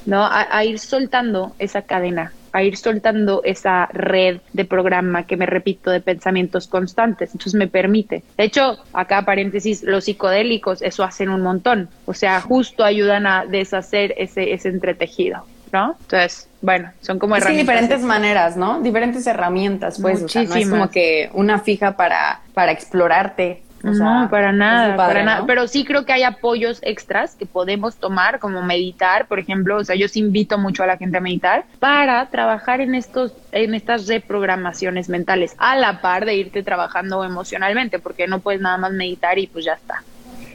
[0.06, 0.26] ¿no?
[0.26, 5.92] a ir soltando esa cadena a ir soltando esa red de programa que me repito
[5.92, 7.32] de pensamientos constantes.
[7.32, 8.24] Entonces me permite.
[8.38, 11.90] De hecho, acá paréntesis, los psicodélicos eso hacen un montón.
[12.06, 15.44] O sea, justo ayudan a deshacer ese, ese entretejido.
[15.74, 15.98] ¿no?
[16.02, 17.66] Entonces, bueno, son como herramientas.
[17.66, 18.80] Sí, diferentes maneras, ¿no?
[18.82, 20.22] Diferentes herramientas, pues.
[20.22, 20.50] Muchísimas.
[20.50, 25.46] no es como que una fija para, para explorarte no, para nada, para nada.
[25.46, 29.78] Pero sí creo que hay apoyos extras que podemos tomar, como meditar, por ejemplo.
[29.78, 33.34] O sea, yo sí invito mucho a la gente a meditar para trabajar en estos,
[33.52, 38.78] en estas reprogramaciones mentales, a la par de irte trabajando emocionalmente, porque no puedes nada
[38.78, 40.04] más meditar y pues ya está.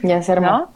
[0.01, 0.71] Ya se armó.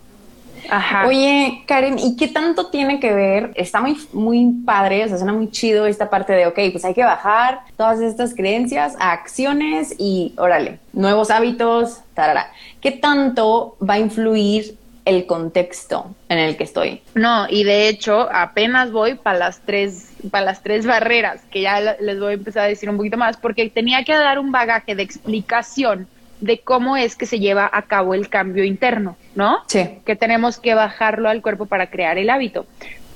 [1.06, 3.52] Oye, Karen, ¿y qué tanto tiene que ver?
[3.56, 6.94] Está muy, muy padre, o sea, suena muy chido esta parte de, ok, pues hay
[6.94, 12.52] que bajar todas estas creencias a acciones y, órale, nuevos hábitos, tarara.
[12.82, 17.02] ¿Qué tanto va a influir el contexto en el que estoy?
[17.16, 21.98] No, y de hecho, apenas voy para las tres para las tres barreras, que ya
[22.00, 24.96] les voy a empezar a decir un poquito más, porque tenía que dar un bagaje
[24.96, 26.08] de explicación
[26.40, 29.60] de cómo es que se lleva a cabo el cambio interno, ¿no?
[29.68, 30.00] Sí.
[30.06, 32.66] Que tenemos que bajarlo al cuerpo para crear el hábito.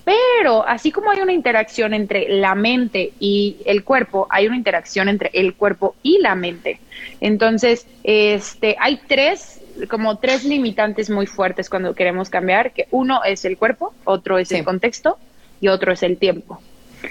[0.08, 5.10] Pero así como hay una interacción entre la mente y el cuerpo, hay una interacción
[5.10, 6.80] entre el cuerpo y la mente.
[7.19, 13.43] Entonces, este, hay tres, como tres limitantes muy fuertes cuando queremos cambiar, que uno es
[13.43, 15.17] el cuerpo, otro es el contexto
[15.60, 16.62] y otro es el tiempo.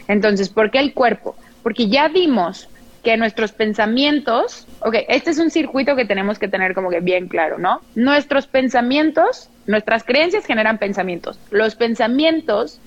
[0.09, 1.37] Entonces, ¿por qué el cuerpo?
[1.63, 2.67] Porque ya vimos
[3.07, 7.29] que nuestros pensamientos, ok, este es un circuito que tenemos que tener como que bien
[7.29, 7.81] claro, ¿no?
[7.95, 11.39] Nuestros pensamientos, nuestras creencias generan pensamientos.
[11.53, 12.81] Los pensamientos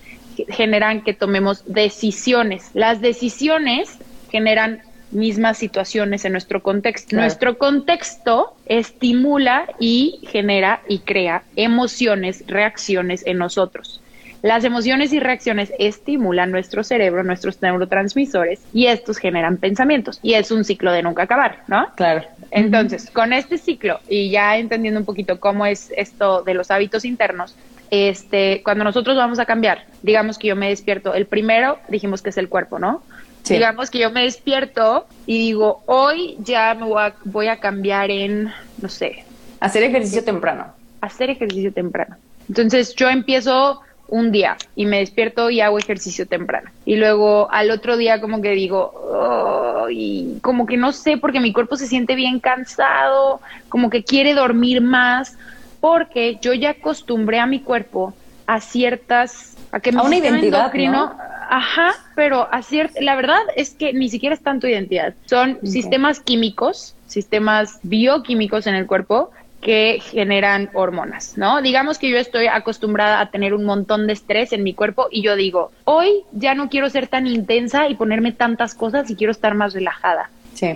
[0.49, 2.69] generan que tomemos decisiones.
[2.73, 3.97] Las decisiones
[4.29, 7.15] generan mismas situaciones en nuestro contexto.
[7.15, 14.01] Nuestro contexto estimula y genera y crea emociones, reacciones en nosotros.
[14.41, 20.19] Las emociones y reacciones estimulan nuestro cerebro, nuestros neurotransmisores, y estos generan pensamientos.
[20.23, 21.87] Y es un ciclo de nunca acabar, ¿no?
[21.95, 22.23] Claro.
[22.51, 27.03] Entonces, con este ciclo, y ya entendiendo un poquito cómo es esto de los hábitos
[27.03, 27.55] internos,
[27.91, 32.29] este, cuando nosotros vamos a cambiar, digamos que yo me despierto, el primero dijimos que
[32.29, 33.03] es el cuerpo, ¿no?
[33.47, 38.11] Digamos que yo me despierto y digo, hoy ya me voy a, voy a cambiar
[38.11, 39.23] en, no sé.
[39.59, 40.67] Hacer ejercicio temprano.
[41.01, 42.15] Hacer ejercicio temprano.
[42.47, 46.69] Entonces yo empiezo un día y me despierto y hago ejercicio temprano.
[46.85, 51.53] Y luego al otro día como que digo, y como que no sé, porque mi
[51.53, 55.37] cuerpo se siente bien cansado, como que quiere dormir más,
[55.79, 58.13] porque yo ya acostumbré a mi cuerpo
[58.47, 61.15] a ciertas, a que a una identidad, ¿no?
[61.49, 66.19] ajá, pero a cierta, la verdad es que ni siquiera es tanto identidad, son sistemas
[66.19, 71.61] químicos, sistemas bioquímicos en el cuerpo que generan hormonas, ¿no?
[71.61, 75.21] Digamos que yo estoy acostumbrada a tener un montón de estrés en mi cuerpo y
[75.21, 79.31] yo digo, hoy ya no quiero ser tan intensa y ponerme tantas cosas y quiero
[79.31, 80.29] estar más relajada.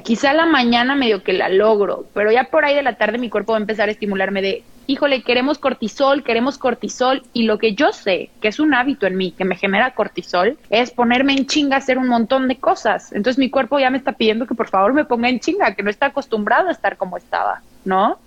[0.03, 3.29] Quizá la mañana medio que la logro, pero ya por ahí de la tarde mi
[3.29, 7.73] cuerpo va a empezar a estimularme de, híjole, queremos cortisol, queremos cortisol, y lo que
[7.73, 11.47] yo sé, que es un hábito en mí, que me genera cortisol, es ponerme en
[11.47, 13.11] chinga a hacer un montón de cosas.
[13.13, 15.83] Entonces mi cuerpo ya me está pidiendo que por favor me ponga en chinga, que
[15.83, 17.61] no está acostumbrado a estar como estaba.
[17.85, 18.17] ¿no?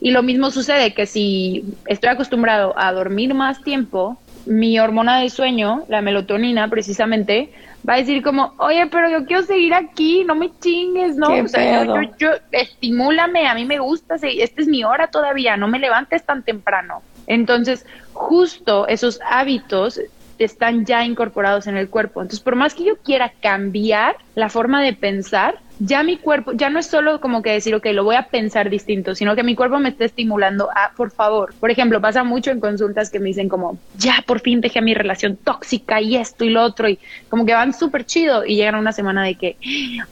[0.00, 5.30] Y lo mismo sucede que si estoy acostumbrado a dormir más tiempo, mi hormona de
[5.30, 7.50] sueño, la melatonina precisamente,
[7.88, 11.28] va a decir como, oye, pero yo quiero seguir aquí, no me chingues, ¿no?
[11.28, 15.68] O sea, yo, yo, estimúlame, a mí me gusta, esta es mi hora todavía, no
[15.68, 17.02] me levantes tan temprano.
[17.26, 20.00] Entonces, justo esos hábitos
[20.38, 22.20] están ya incorporados en el cuerpo.
[22.20, 26.70] Entonces, por más que yo quiera cambiar la forma de pensar, ya mi cuerpo, ya
[26.70, 29.54] no es solo como que decir, ok, lo voy a pensar distinto, sino que mi
[29.54, 33.26] cuerpo me está estimulando a, por favor, por ejemplo, pasa mucho en consultas que me
[33.26, 36.98] dicen como, ya por fin dejé mi relación tóxica y esto y lo otro, y
[37.28, 39.56] como que van súper chido y llegan una semana de que,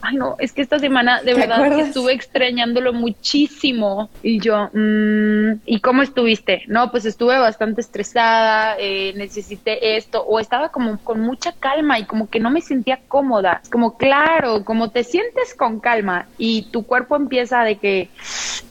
[0.01, 5.79] ay no, es que esta semana de verdad estuve extrañándolo muchísimo y yo, mmm, ¿y
[5.79, 6.63] cómo estuviste?
[6.67, 12.05] No, pues estuve bastante estresada, eh, necesité esto, o estaba como con mucha calma y
[12.05, 16.85] como que no me sentía cómoda, como claro, como te sientes con calma y tu
[16.85, 18.09] cuerpo empieza de que,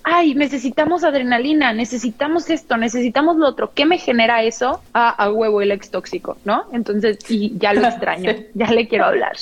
[0.02, 3.72] ay, necesitamos adrenalina, necesitamos esto, necesitamos lo otro.
[3.74, 4.80] ¿Qué me genera eso?
[4.92, 6.66] Ah, a huevo el ex tóxico, ¿no?
[6.72, 9.36] Entonces, y ya lo extraño, ya le quiero hablar.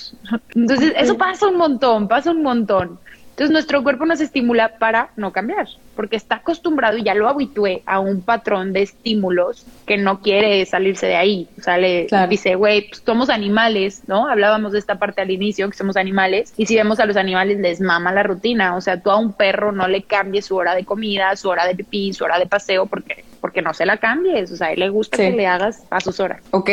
[0.54, 2.98] Entonces, eso pasa un montón, pasa un montón.
[3.32, 5.66] Entonces nuestro cuerpo nos estimula para no cambiar,
[5.96, 10.66] porque está acostumbrado y ya lo habitué a un patrón de estímulos que no quiere
[10.66, 11.48] salirse de ahí.
[11.58, 14.28] Sale, dice, güey, pues somos animales, ¿no?
[14.28, 17.58] Hablábamos de esta parte al inicio, que somos animales, y si vemos a los animales
[17.58, 20.74] les mama la rutina, o sea, tú a un perro no le cambies su hora
[20.74, 23.96] de comida, su hora de pipí, su hora de paseo, porque, porque no se la
[23.96, 26.42] cambies, o sea, a él le gusta que le hagas a sus horas.
[26.50, 26.68] Ok,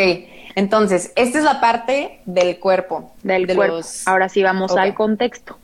[0.56, 3.14] entonces, esta es la parte del cuerpo.
[3.24, 3.80] Del cuerpo.
[4.06, 5.58] Ahora sí vamos al contexto.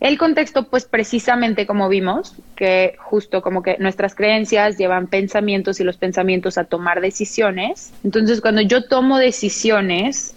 [0.00, 5.84] El contexto, pues precisamente como vimos, que justo como que nuestras creencias llevan pensamientos y
[5.84, 7.92] los pensamientos a tomar decisiones.
[8.02, 10.34] Entonces, cuando yo tomo decisiones,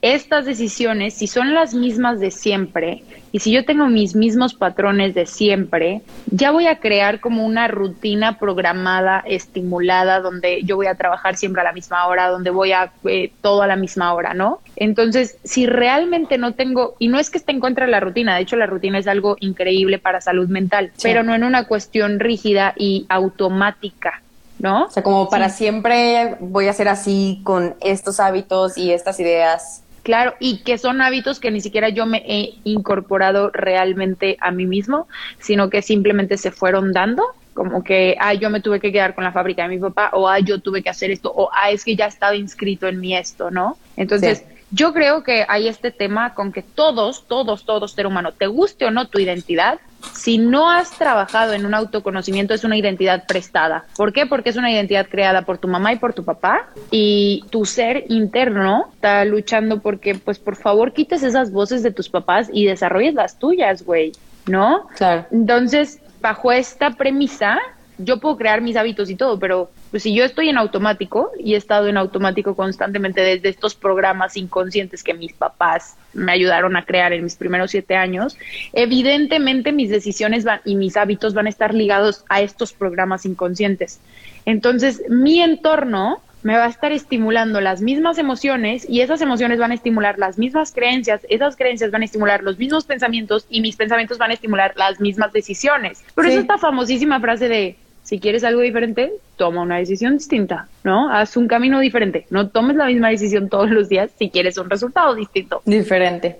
[0.00, 3.02] estas decisiones, si son las mismas de siempre,
[3.36, 7.68] y si yo tengo mis mismos patrones de siempre, ya voy a crear como una
[7.68, 12.72] rutina programada, estimulada, donde yo voy a trabajar siempre a la misma hora, donde voy
[12.72, 14.60] a eh, todo a la misma hora, ¿no?
[14.74, 18.34] Entonces, si realmente no tengo, y no es que esté en contra de la rutina,
[18.34, 22.20] de hecho la rutina es algo increíble para salud mental, pero no en una cuestión
[22.20, 24.22] rígida y automática.
[24.58, 24.86] ¿No?
[24.86, 29.82] O sea, como para siempre voy a ser así con estos hábitos y estas ideas
[30.06, 34.64] Claro, y que son hábitos que ni siquiera yo me he incorporado realmente a mí
[34.64, 35.08] mismo,
[35.40, 39.24] sino que simplemente se fueron dando, como que, ah, yo me tuve que quedar con
[39.24, 41.84] la fábrica de mi papá, o ah, yo tuve que hacer esto, o ah, es
[41.84, 43.78] que ya estaba inscrito en mí esto, ¿no?
[43.96, 48.46] Entonces, yo creo que hay este tema con que todos, todos, todos, ser humano, te
[48.46, 49.80] guste o no tu identidad,
[50.12, 53.84] si no has trabajado en un autoconocimiento, es una identidad prestada.
[53.96, 54.26] ¿Por qué?
[54.26, 58.04] Porque es una identidad creada por tu mamá y por tu papá y tu ser
[58.08, 63.14] interno está luchando porque, pues, por favor, quites esas voces de tus papás y desarrolles
[63.14, 64.12] las tuyas, güey,
[64.46, 64.88] ¿no?
[64.96, 65.26] Claro.
[65.30, 67.58] Entonces, bajo esta premisa,
[67.98, 71.54] yo puedo crear mis hábitos y todo, pero pues si yo estoy en automático y
[71.54, 76.84] he estado en automático constantemente desde estos programas inconscientes que mis papás me ayudaron a
[76.84, 78.36] crear en mis primeros siete años,
[78.74, 83.98] evidentemente mis decisiones van y mis hábitos van a estar ligados a estos programas inconscientes.
[84.44, 89.70] Entonces, mi entorno me va a estar estimulando las mismas emociones y esas emociones van
[89.70, 93.76] a estimular las mismas creencias, esas creencias van a estimular los mismos pensamientos y mis
[93.76, 96.04] pensamientos van a estimular las mismas decisiones.
[96.14, 101.12] Por eso esta famosísima frase de si quieres algo diferente, toma una decisión distinta, ¿no?
[101.12, 102.24] Haz un camino diferente.
[102.30, 105.60] No tomes la misma decisión todos los días si quieres un resultado distinto.
[105.64, 106.38] Diferente.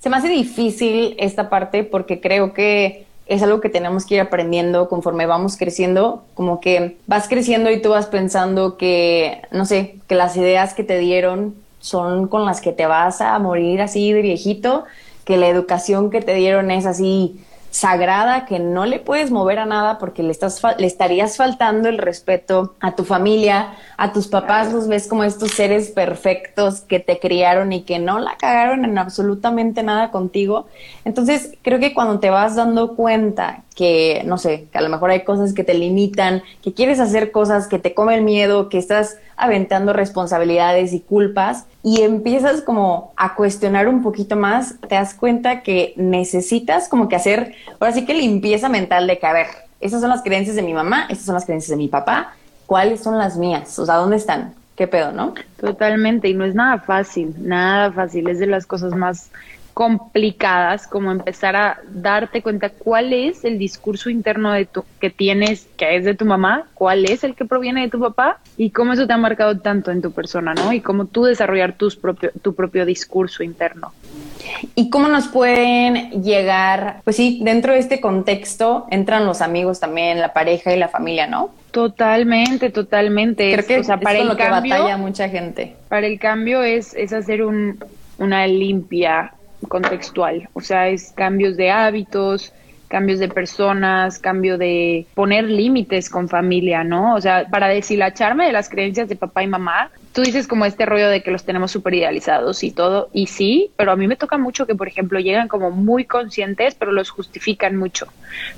[0.00, 4.22] Se me hace difícil esta parte porque creo que es algo que tenemos que ir
[4.22, 9.96] aprendiendo conforme vamos creciendo, como que vas creciendo y tú vas pensando que, no sé,
[10.06, 14.14] que las ideas que te dieron son con las que te vas a morir así
[14.14, 14.86] de viejito,
[15.26, 17.38] que la educación que te dieron es así
[17.70, 21.98] sagrada que no le puedes mover a nada porque le, estás le estarías faltando el
[21.98, 27.18] respeto a tu familia, a tus papás los ves como estos seres perfectos que te
[27.18, 30.66] criaron y que no la cagaron en absolutamente nada contigo.
[31.04, 35.10] Entonces, creo que cuando te vas dando cuenta que, no sé, que a lo mejor
[35.10, 39.18] hay cosas que te limitan, que quieres hacer cosas que te comen miedo, que estás
[39.38, 45.62] aventando responsabilidades y culpas y empiezas como a cuestionar un poquito más, te das cuenta
[45.62, 49.46] que necesitas como que hacer, ahora sí que limpieza mental de que, a ver,
[49.80, 52.34] esas son las creencias de mi mamá, estas son las creencias de mi papá,
[52.66, 53.78] ¿cuáles son las mías?
[53.78, 54.54] O sea, ¿dónde están?
[54.76, 55.34] ¿Qué pedo, no?
[55.60, 59.30] Totalmente, y no es nada fácil, nada fácil, es de las cosas más
[59.78, 65.68] complicadas, como empezar a darte cuenta cuál es el discurso interno de tu, que tienes,
[65.76, 68.94] que es de tu mamá, cuál es el que proviene de tu papá y cómo
[68.94, 70.72] eso te ha marcado tanto en tu persona, ¿no?
[70.72, 73.92] Y cómo tú desarrollar tus propio, tu propio discurso interno.
[74.74, 77.00] ¿Y cómo nos pueden llegar?
[77.04, 81.28] Pues sí, dentro de este contexto entran los amigos también, la pareja y la familia,
[81.28, 81.50] ¿no?
[81.70, 83.52] Totalmente, totalmente.
[83.52, 85.76] Creo que o sea, para el lo cambio, que batalla mucha gente.
[85.88, 87.78] Para el cambio es, es hacer un,
[88.18, 89.34] una limpia
[89.66, 92.52] contextual, o sea, es cambios de hábitos,
[92.88, 97.14] cambios de personas, cambio de poner límites con familia, ¿no?
[97.14, 100.86] O sea, para deshilacharme de las creencias de papá y mamá, tú dices como este
[100.86, 104.16] rollo de que los tenemos súper idealizados y todo, y sí, pero a mí me
[104.16, 108.08] toca mucho que, por ejemplo, llegan como muy conscientes, pero los justifican mucho.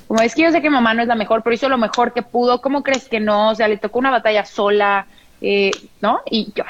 [0.07, 2.13] Como es que yo sé que mamá no es la mejor, pero hizo lo mejor
[2.13, 3.49] que pudo, ¿cómo crees que no?
[3.49, 5.07] O sea, le tocó una batalla sola,
[5.41, 5.71] eh,
[6.01, 6.21] ¿no?
[6.29, 6.63] Y yo,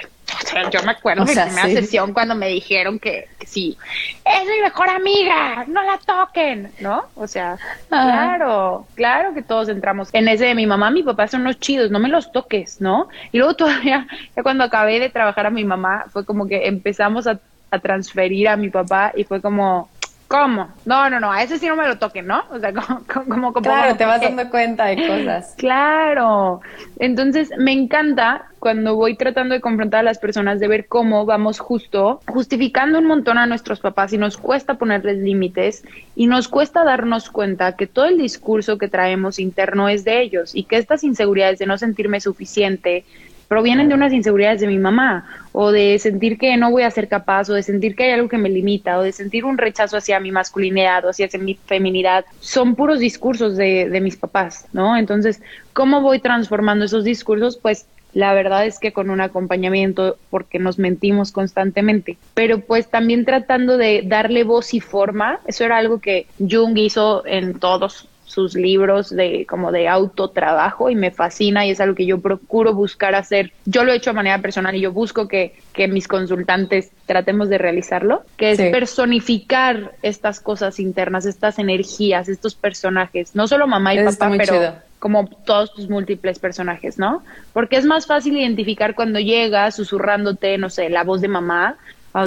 [0.71, 3.77] yo me acuerdo de la primera sesión cuando me dijeron que, sí,
[4.25, 7.05] es mi mejor amiga, no la toquen, ¿no?
[7.15, 7.57] O sea,
[7.89, 11.91] claro, claro que todos entramos en ese de mi mamá, mi papá son unos chidos,
[11.91, 13.09] no me los toques, ¿no?
[13.31, 17.27] Y luego todavía, ya cuando acabé de trabajar a mi mamá, fue como que empezamos
[17.27, 17.39] a,
[17.71, 19.89] a transferir a mi papá y fue como,
[20.31, 20.69] ¿Cómo?
[20.85, 22.43] No, no, no, a ese sí no me lo toquen, ¿no?
[22.51, 25.55] O sea, como, como, como Claro, te vas dando cuenta de cosas.
[25.61, 26.61] Claro.
[26.97, 31.59] Entonces, me encanta cuando voy tratando de confrontar a las personas de ver cómo vamos
[31.59, 35.83] justo justificando un montón a nuestros papás y nos cuesta ponerles límites
[36.15, 40.55] y nos cuesta darnos cuenta que todo el discurso que traemos interno es de ellos
[40.55, 43.03] y que estas inseguridades de no sentirme suficiente,
[43.51, 47.09] provienen de unas inseguridades de mi mamá, o de sentir que no voy a ser
[47.09, 49.97] capaz, o de sentir que hay algo que me limita, o de sentir un rechazo
[49.97, 54.95] hacia mi masculinidad o hacia mi feminidad, son puros discursos de, de mis papás, ¿no?
[54.95, 55.41] Entonces,
[55.73, 57.57] ¿cómo voy transformando esos discursos?
[57.57, 63.25] Pues la verdad es que con un acompañamiento porque nos mentimos constantemente, pero pues también
[63.25, 68.55] tratando de darle voz y forma, eso era algo que Jung hizo en todos sus
[68.55, 73.13] libros de como de autotrabajo y me fascina y es algo que yo procuro buscar
[73.13, 73.51] hacer.
[73.65, 77.49] Yo lo he hecho de manera personal y yo busco que, que mis consultantes tratemos
[77.49, 83.93] de realizarlo, que es personificar estas cosas internas, estas energías, estos personajes, no solo mamá
[83.93, 87.23] y papá, pero como todos tus múltiples personajes, ¿no?
[87.53, 91.77] Porque es más fácil identificar cuando llega susurrándote, no sé, la voz de mamá,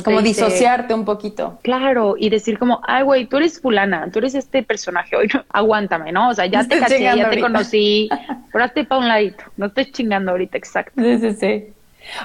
[0.04, 1.58] como disociarte un poquito.
[1.62, 6.12] Claro, y decir como, ay, güey, tú eres fulana, tú eres este personaje, hoy aguántame,
[6.12, 6.30] ¿no?
[6.30, 8.08] O sea, ya te caché, ya te conocí,
[8.52, 11.00] pero hazte para un ladito, no estés chingando ahorita, exacto.
[11.00, 11.64] Sí, sí, sí.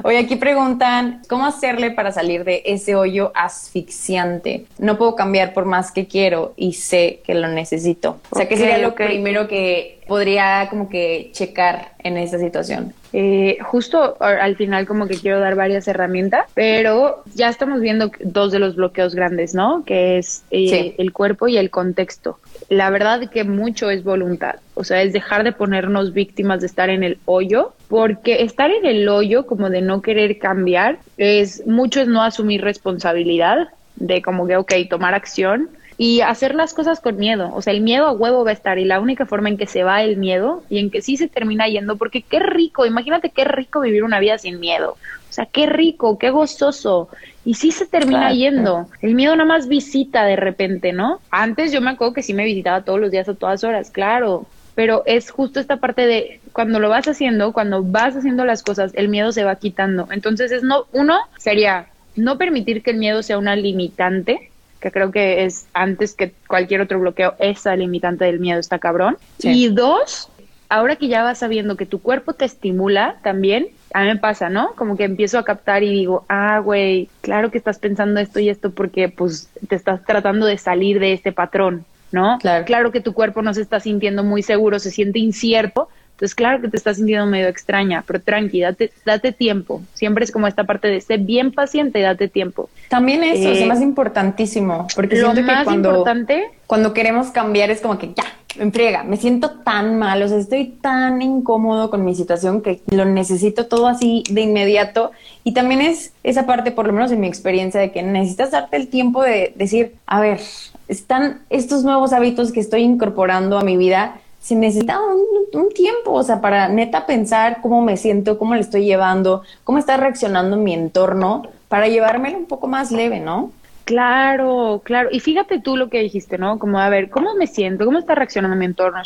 [0.03, 4.65] Oye, aquí preguntan, ¿cómo hacerle para salir de ese hoyo asfixiante?
[4.77, 8.19] No puedo cambiar por más que quiero y sé que lo necesito.
[8.29, 12.93] O sea, ¿qué sería lo primero que podría como que checar en esta situación?
[13.13, 18.51] Eh, justo al final como que quiero dar varias herramientas, pero ya estamos viendo dos
[18.51, 19.83] de los bloqueos grandes, ¿no?
[19.85, 22.39] Que es eh, el cuerpo y el contexto.
[22.67, 26.89] La verdad que mucho es voluntad, o sea, es dejar de ponernos víctimas de estar
[26.89, 32.01] en el hoyo, porque estar en el hoyo como de no querer cambiar es mucho
[32.01, 35.69] es no asumir responsabilidad de como que, ok, tomar acción
[36.01, 37.51] y hacer las cosas con miedo.
[37.53, 39.67] O sea, el miedo a huevo va a estar y la única forma en que
[39.67, 43.31] se va el miedo y en que sí se termina yendo, porque qué rico, imagínate
[43.31, 44.91] qué rico vivir una vida sin miedo.
[44.91, 47.09] O sea, qué rico, qué gozoso.
[47.43, 48.87] Y sí se termina yendo.
[49.01, 51.19] El miedo nada más visita de repente, ¿no?
[51.31, 54.45] Antes yo me acuerdo que sí me visitaba todos los días a todas horas, claro.
[54.75, 58.93] Pero es justo esta parte de cuando lo vas haciendo, cuando vas haciendo las cosas,
[58.95, 60.07] el miedo se va quitando.
[60.11, 64.49] Entonces es no, uno sería no permitir que el miedo sea una limitante,
[64.79, 69.17] que creo que es antes que cualquier otro bloqueo, esa limitante del miedo está cabrón.
[69.39, 70.29] Y dos,
[70.69, 74.49] ahora que ya vas sabiendo que tu cuerpo te estimula también, a mí me pasa,
[74.49, 74.73] ¿no?
[74.75, 78.49] Como que empiezo a captar y digo, ah, güey, claro que estás pensando esto y
[78.49, 82.37] esto porque pues te estás tratando de salir de este patrón, ¿no?
[82.39, 82.65] Claro.
[82.65, 86.59] claro que tu cuerpo no se está sintiendo muy seguro, se siente incierto, entonces, claro
[86.59, 89.81] que te estás sintiendo medio extraña, pero tranqui, date, date tiempo.
[89.93, 92.69] Siempre es como esta parte de ser bien paciente, date tiempo.
[92.89, 97.27] También eso es eh, más importantísimo, porque lo siento más que cuando, importante, cuando queremos
[97.27, 98.25] cambiar es como que ya,
[98.57, 102.81] me enfriega, me siento tan mal, o sea, estoy tan incómodo con mi situación que
[102.91, 105.11] lo necesito todo así de inmediato.
[105.45, 108.75] Y también es esa parte, por lo menos en mi experiencia, de que necesitas darte
[108.75, 110.41] el tiempo de decir, a ver,
[110.89, 116.23] están estos nuevos hábitos que estoy incorporando a mi vida se necesita un, tiempo, o
[116.23, 120.73] sea, para neta pensar cómo me siento, cómo le estoy llevando, cómo está reaccionando mi
[120.73, 123.51] entorno, para llevármelo un poco más leve, ¿no?
[123.85, 125.09] Claro, claro.
[125.11, 126.59] Y fíjate tú lo que dijiste, ¿no?
[126.59, 127.85] Como, a ver, ¿cómo me siento?
[127.85, 129.01] ¿Cómo está reaccionando mi entorno?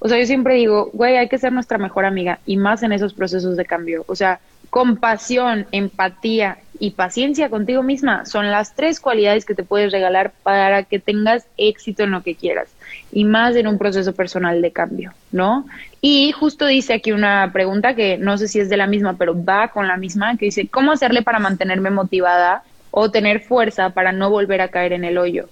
[0.00, 2.92] O sea, yo siempre digo, güey, hay que ser nuestra mejor amiga y más en
[2.92, 4.04] esos procesos de cambio.
[4.08, 4.40] O sea,
[4.70, 10.84] compasión, empatía y paciencia contigo misma son las tres cualidades que te puedes regalar para
[10.84, 12.68] que tengas éxito en lo que quieras
[13.12, 15.66] y más en un proceso personal de cambio, ¿no?
[16.00, 19.34] Y justo dice aquí una pregunta que no sé si es de la misma, pero
[19.42, 24.12] va con la misma, que dice, ¿cómo hacerle para mantenerme motivada o tener fuerza para
[24.12, 25.48] no volver a caer en el hoyo?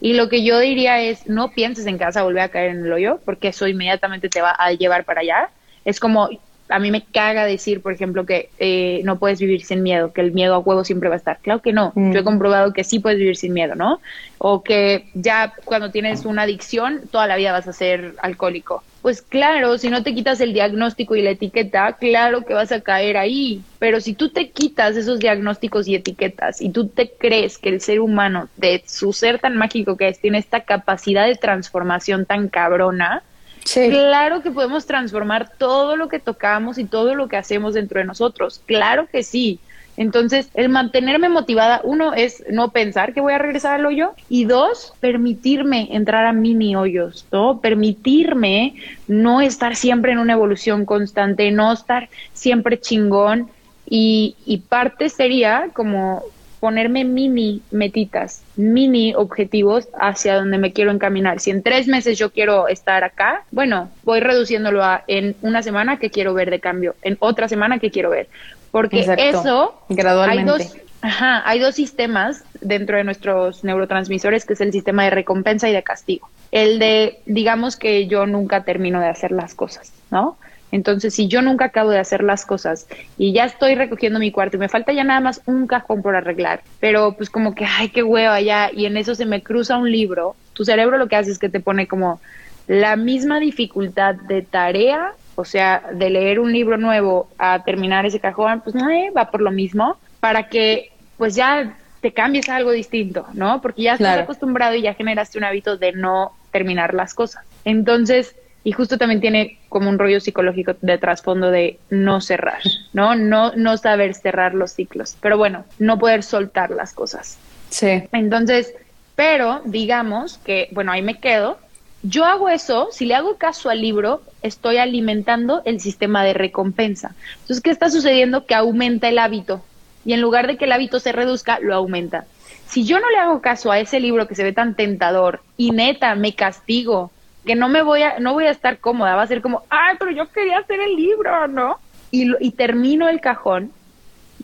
[0.00, 2.70] Y lo que yo diría es, no pienses en que vas a volver a caer
[2.70, 5.50] en el hoyo, porque eso inmediatamente te va a llevar para allá.
[5.84, 6.30] Es como,
[6.70, 10.20] a mí me caga decir, por ejemplo, que eh, no puedes vivir sin miedo, que
[10.20, 11.38] el miedo a huevo siempre va a estar.
[11.40, 11.92] Claro que no.
[11.96, 12.24] Yo he mm.
[12.24, 14.00] comprobado que sí puedes vivir sin miedo, ¿no?
[14.38, 18.82] O que ya cuando tienes una adicción, toda la vida vas a ser alcohólico.
[19.02, 22.80] pues claro, si no te quitas el diagnóstico y la etiqueta, claro que vas a
[22.80, 23.62] caer ahí.
[23.78, 27.80] Pero si tú te quitas esos diagnósticos y etiquetas y tú te crees que el
[27.80, 32.48] ser humano, de su ser tan mágico que es, tiene esta capacidad de transformación tan
[32.48, 33.22] cabrona,
[33.64, 38.06] claro que podemos transformar todo lo que tocamos y todo lo que hacemos dentro de
[38.06, 38.60] nosotros.
[38.66, 39.60] Claro que sí.
[39.96, 44.44] Entonces, el mantenerme motivada, uno es no pensar que voy a regresar al hoyo y
[44.44, 47.60] dos, permitirme entrar a mini hoyos, ¿no?
[47.60, 48.76] Permitirme
[49.08, 53.50] no estar siempre en una evolución constante, no estar siempre chingón
[53.88, 56.22] y, y parte sería como
[56.60, 61.40] ponerme mini metitas, mini objetivos hacia donde me quiero encaminar.
[61.40, 65.98] Si en tres meses yo quiero estar acá, bueno, voy reduciéndolo a en una semana
[65.98, 68.28] que quiero ver de cambio, en otra semana que quiero ver.
[68.70, 70.52] Porque eso, gradualmente.
[70.52, 75.10] Hay dos, ajá, hay dos sistemas dentro de nuestros neurotransmisores, que es el sistema de
[75.10, 76.28] recompensa y de castigo.
[76.52, 80.36] El de, digamos que yo nunca termino de hacer las cosas, ¿no?
[80.72, 82.86] Entonces, si yo nunca acabo de hacer las cosas
[83.18, 86.14] y ya estoy recogiendo mi cuarto y me falta ya nada más un cajón por
[86.14, 89.76] arreglar, pero pues como que, ay, qué hueva ya, y en eso se me cruza
[89.76, 92.20] un libro, tu cerebro lo que hace es que te pone como
[92.66, 98.20] la misma dificultad de tarea o sea, de leer un libro nuevo a terminar ese
[98.20, 102.56] cajón, pues no, eh, va por lo mismo, para que pues ya te cambies a
[102.56, 103.62] algo distinto, ¿no?
[103.62, 107.44] Porque ya estás acostumbrado y ya generaste un hábito de no terminar las cosas.
[107.64, 112.60] Entonces, y justo también tiene como un rollo psicológico de trasfondo de no cerrar,
[112.92, 113.14] ¿no?
[113.14, 117.38] No, no saber cerrar los ciclos, pero bueno, no poder soltar las cosas.
[117.70, 118.02] Sí.
[118.12, 118.74] Entonces,
[119.16, 121.58] pero digamos que, bueno, ahí me quedo,
[122.02, 127.14] yo hago eso, si le hago caso al libro, estoy alimentando el sistema de recompensa.
[127.32, 128.46] Entonces, ¿qué está sucediendo?
[128.46, 129.62] Que aumenta el hábito
[130.04, 132.24] y en lugar de que el hábito se reduzca, lo aumenta.
[132.66, 135.72] Si yo no le hago caso a ese libro que se ve tan tentador y
[135.72, 137.10] neta me castigo,
[137.44, 139.96] que no me voy a, no voy a estar cómoda, va a ser como, ay,
[139.98, 141.78] pero yo quería hacer el libro, ¿no?
[142.10, 143.72] Y, y termino el cajón,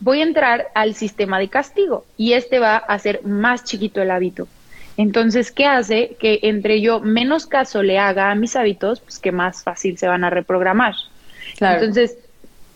[0.01, 4.11] voy a entrar al sistema de castigo y este va a hacer más chiquito el
[4.11, 4.47] hábito.
[4.97, 6.17] Entonces, ¿qué hace?
[6.19, 10.07] Que entre yo menos caso le haga a mis hábitos, pues que más fácil se
[10.07, 10.95] van a reprogramar.
[11.59, 12.17] Entonces,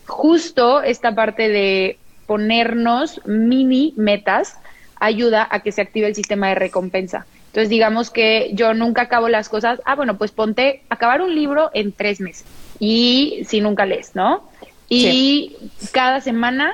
[0.06, 4.56] justo esta parte de ponernos mini metas
[4.96, 7.26] ayuda a que se active el sistema de recompensa.
[7.52, 9.82] Entonces, digamos que yo nunca acabo las cosas.
[9.84, 12.46] Ah, bueno, pues ponte acabar un libro en tres meses.
[12.78, 14.48] Y si nunca lees, ¿no?
[14.88, 15.54] Y
[15.92, 16.72] cada semana,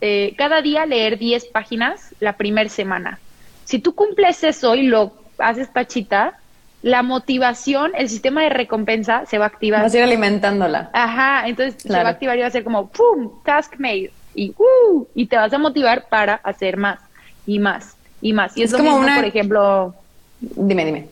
[0.00, 3.18] eh, cada día leer 10 páginas la primera semana.
[3.64, 6.38] Si tú cumples eso y lo haces tachita,
[6.80, 9.82] la motivación, el sistema de recompensa se va a activar.
[9.82, 10.88] Vas a ir alimentándola.
[10.94, 13.42] Ajá, entonces se va a activar y va a ser como, ¡pum!
[13.44, 14.12] Task made.
[14.34, 17.00] Y, uh, y te vas a motivar para hacer más
[17.46, 18.56] y más y más.
[18.56, 19.16] Y es, como una...
[19.16, 19.94] por ejemplo...
[20.40, 21.08] Dime, dime.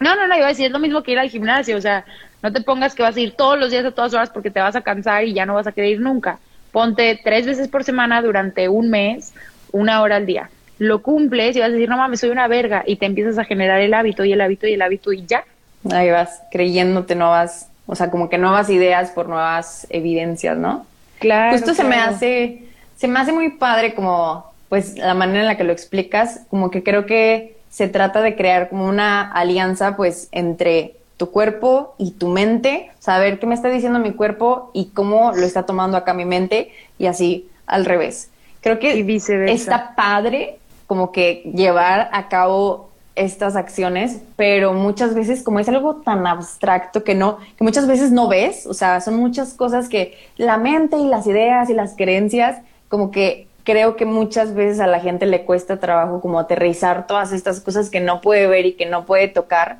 [0.00, 2.04] No, no, no, iba a decir, es lo mismo que ir al gimnasio, o sea,
[2.42, 4.60] no te pongas que vas a ir todos los días a todas horas porque te
[4.60, 6.38] vas a cansar y ya no vas a querer ir nunca.
[6.70, 9.32] Ponte tres veces por semana durante un mes,
[9.72, 12.84] una hora al día lo cumples y vas a decir, no mames, soy una verga,
[12.86, 15.44] y te empiezas a generar el hábito y el hábito y el hábito y ya.
[15.90, 20.86] Ahí vas, creyéndote nuevas, o sea, como que nuevas ideas por nuevas evidencias, ¿no?
[21.18, 21.52] Claro.
[21.52, 22.64] Justo se me hace,
[22.96, 26.70] se me hace muy padre como, pues, la manera en la que lo explicas, como
[26.70, 32.12] que creo que se trata de crear como una alianza, pues, entre tu cuerpo y
[32.12, 36.14] tu mente, saber qué me está diciendo mi cuerpo y cómo lo está tomando acá
[36.14, 38.30] mi mente, y así al revés.
[38.62, 39.04] Creo que
[39.52, 40.56] está padre
[40.86, 47.04] como que llevar a cabo estas acciones, pero muchas veces como es algo tan abstracto
[47.04, 50.96] que no, que muchas veces no ves, o sea, son muchas cosas que la mente
[50.96, 52.56] y las ideas y las creencias,
[52.88, 57.32] como que creo que muchas veces a la gente le cuesta trabajo como aterrizar todas
[57.32, 59.78] estas cosas que no puede ver y que no puede tocar,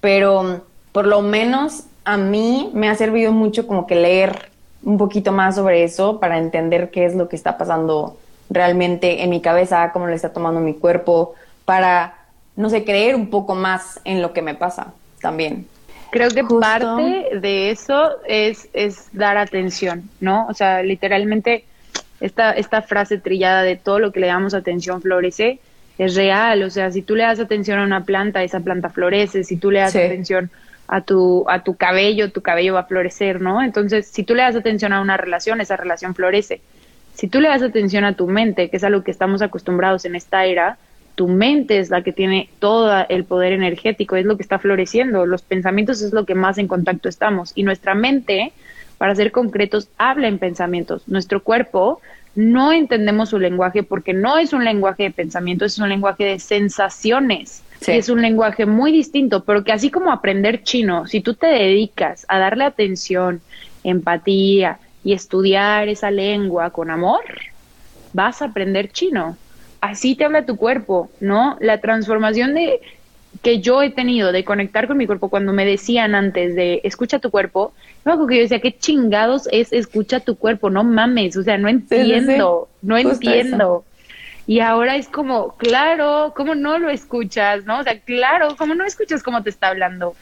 [0.00, 0.62] pero
[0.92, 4.50] por lo menos a mí me ha servido mucho como que leer
[4.84, 8.16] un poquito más sobre eso para entender qué es lo que está pasando
[8.50, 12.14] realmente en mi cabeza, cómo lo está tomando mi cuerpo, para,
[12.54, 15.66] no sé, creer un poco más en lo que me pasa también.
[16.12, 20.46] Creo que parte de eso es, es dar atención, ¿no?
[20.46, 21.64] O sea, literalmente
[22.24, 25.60] esta, esta frase trillada de todo lo que le damos atención florece
[25.98, 26.62] es real.
[26.62, 29.44] O sea, si tú le das atención a una planta, esa planta florece.
[29.44, 30.50] Si tú le das atención
[30.88, 33.62] a tu, a tu cabello, tu cabello va a florecer, ¿no?
[33.62, 36.62] Entonces, si tú le das atención a una relación, esa relación florece.
[37.12, 40.16] Si tú le das atención a tu mente, que es algo que estamos acostumbrados en
[40.16, 40.78] esta era,
[41.14, 45.26] tu mente es la que tiene todo el poder energético, es lo que está floreciendo,
[45.26, 48.52] los pensamientos es lo que más en contacto estamos y nuestra mente,
[49.04, 51.06] para ser concretos, habla en pensamientos.
[51.06, 52.00] Nuestro cuerpo
[52.34, 56.38] no entendemos su lenguaje porque no es un lenguaje de pensamiento, es un lenguaje de
[56.38, 57.62] sensaciones.
[57.86, 62.24] es un lenguaje muy distinto, pero que así como aprender chino, si tú te dedicas
[62.28, 63.42] a darle atención,
[63.82, 67.24] empatía y estudiar esa lengua con amor,
[68.14, 69.36] vas a aprender chino.
[69.82, 71.58] Así te habla tu cuerpo, ¿no?
[71.60, 72.80] La transformación de
[73.42, 77.18] que yo he tenido de conectar con mi cuerpo cuando me decían antes de escucha
[77.18, 77.72] tu cuerpo,
[78.04, 80.70] no, que yo decía, ¿qué chingados es escucha tu cuerpo?
[80.70, 83.84] No mames, o sea, no entiendo, no entiendo.
[84.46, 87.64] Y ahora es como, claro, ¿cómo no lo escuchas?
[87.64, 87.80] ¿No?
[87.80, 90.14] O sea, claro, ¿cómo no escuchas cómo te está hablando?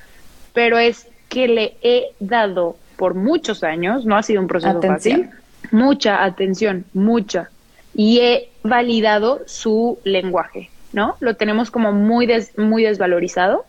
[0.52, 5.30] Pero es que le he dado por muchos años, no ha sido un proceso fácil,
[5.72, 7.50] mucha atención, mucha.
[7.94, 11.16] Y he validado su lenguaje, ¿no?
[11.20, 13.64] Lo tenemos como muy, muy desvalorizado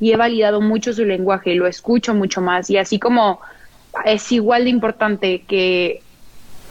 [0.00, 2.70] y he validado mucho su lenguaje y lo escucho mucho más.
[2.70, 3.40] Y así como
[4.04, 6.02] es igual de importante que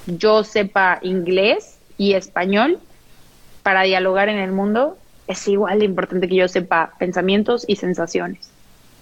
[0.06, 2.80] yo sepa inglés y español,
[3.64, 4.96] para dialogar en el mundo,
[5.28, 8.52] es igual de importante que yo sepa pensamientos y sensaciones.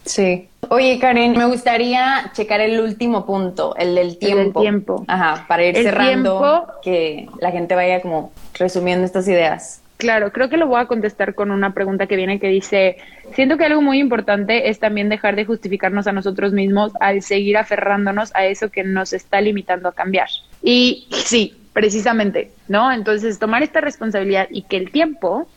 [0.06, 0.48] Sí.
[0.70, 4.60] Oye, Karen, me gustaría checar el último punto, el del tiempo.
[4.60, 5.04] El tiempo.
[5.08, 9.82] Ajá, para ir cerrando, que la gente vaya como resumiendo estas ideas.
[9.98, 12.98] Claro, creo que lo voy a contestar con una pregunta que viene que dice,
[13.36, 17.58] siento que algo muy importante es también dejar de justificarnos a nosotros mismos al seguir
[17.58, 20.28] aferrándonos a eso que nos está limitando a cambiar.
[20.62, 22.92] Y sí, precisamente, ¿no?
[22.92, 25.48] Entonces, tomar esta responsabilidad y que el tiempo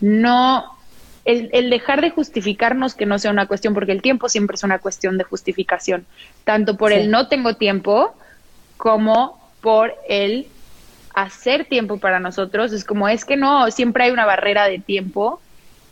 [0.00, 0.64] no,
[1.24, 4.78] el, dejar de justificarnos que no sea una cuestión, porque el tiempo siempre es una
[4.78, 6.06] cuestión de justificación,
[6.44, 8.14] tanto por el no tengo tiempo
[8.76, 10.46] como por el
[11.14, 12.72] hacer tiempo para nosotros.
[12.72, 15.40] Es como, es que no, siempre hay una barrera de tiempo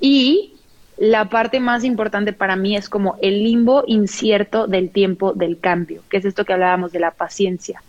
[0.00, 0.54] y
[0.96, 6.02] la parte más importante para mí es como el limbo incierto del tiempo del cambio,
[6.08, 7.82] que es esto que hablábamos de la paciencia.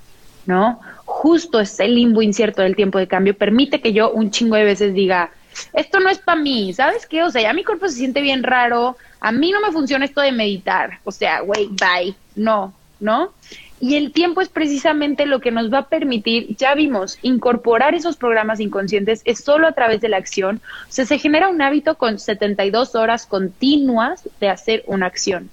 [0.46, 0.80] ¿no?
[1.06, 4.94] Justo ese limbo incierto del tiempo de cambio permite que yo un chingo de veces
[4.96, 5.32] diga,
[5.74, 7.24] esto no es para mí, ¿sabes qué?
[7.24, 10.22] O sea, ya mi cuerpo se siente bien raro, a mí no me funciona esto
[10.22, 13.32] de meditar, o sea, güey, bye, no, ¿no?
[13.80, 18.18] Y el tiempo es precisamente lo que nos va a permitir, ya vimos, incorporar esos
[18.18, 20.62] programas inconscientes es solo a través de la acción.
[20.84, 25.50] O sea, se genera un hábito con 72 horas continuas de hacer una acción.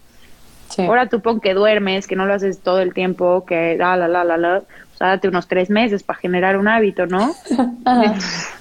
[0.79, 4.09] Ahora tú pon que duermes, que no lo haces todo el tiempo, que la, la,
[4.09, 4.59] la, la, la.
[4.59, 7.35] O sea, date unos tres meses para generar un hábito, ¿no?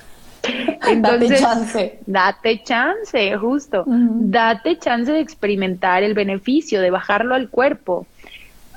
[0.88, 2.00] Entonces, date chance.
[2.06, 3.84] Date chance, justo.
[3.88, 8.06] Date chance de experimentar el beneficio, de bajarlo al cuerpo.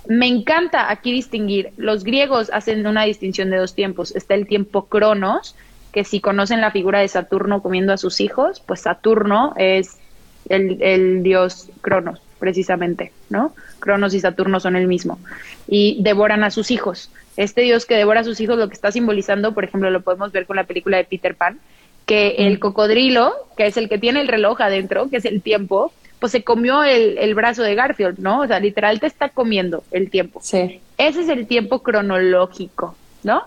[0.09, 1.70] Me encanta aquí distinguir.
[1.76, 4.16] Los griegos hacen una distinción de dos tiempos.
[4.16, 5.54] Está el tiempo cronos,
[5.92, 9.98] que si conocen la figura de Saturno comiendo a sus hijos, pues Saturno es
[10.48, 13.52] el, el dios cronos precisamente, ¿no?
[13.80, 15.18] Cronos y Saturno son el mismo.
[15.66, 17.11] Y devoran a sus hijos.
[17.36, 20.32] Este dios que devora a sus hijos lo que está simbolizando, por ejemplo, lo podemos
[20.32, 21.59] ver con la película de Peter Pan,
[22.06, 25.92] que el cocodrilo, que es el que tiene el reloj adentro, que es el tiempo,
[26.18, 28.40] pues se comió el, el brazo de Garfield, ¿no?
[28.40, 30.40] O sea, literal te está comiendo el tiempo.
[30.42, 30.80] Sí.
[30.96, 33.44] Ese es el tiempo cronológico, ¿no?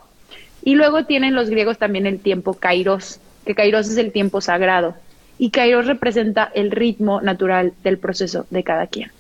[0.64, 4.96] Y luego tienen los griegos también el tiempo kairos, que kairos es el tiempo sagrado
[5.42, 9.12] y Kairos representa el ritmo natural del proceso de cada quien.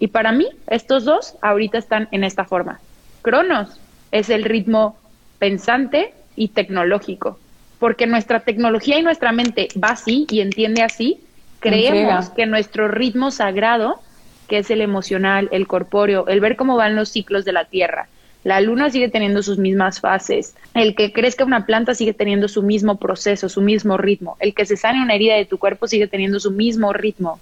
[0.00, 2.80] Y para mí, estos dos ahorita están en esta forma.
[3.22, 3.78] Cronos
[4.10, 4.96] es el ritmo
[5.38, 7.38] pensante y tecnológico,
[7.78, 11.20] porque nuestra tecnología y nuestra mente va así y entiende así,
[11.60, 14.00] creemos que nuestro ritmo sagrado,
[14.48, 18.08] que es el emocional, el corpóreo, el ver cómo van los ciclos de la Tierra,
[18.44, 20.54] la luna sigue teniendo sus mismas fases.
[20.74, 24.36] El que crezca una planta sigue teniendo su mismo proceso, su mismo ritmo.
[24.40, 27.40] El que se sane una herida de tu cuerpo sigue teniendo su mismo ritmo.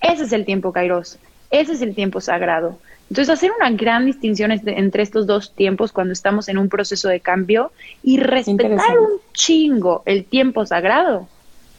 [0.00, 1.18] Ese es el tiempo kairos.
[1.50, 2.78] Ese es el tiempo sagrado.
[3.10, 7.18] Entonces, hacer una gran distinción entre estos dos tiempos cuando estamos en un proceso de
[7.18, 7.72] cambio
[8.04, 11.26] y respetar un chingo el tiempo sagrado,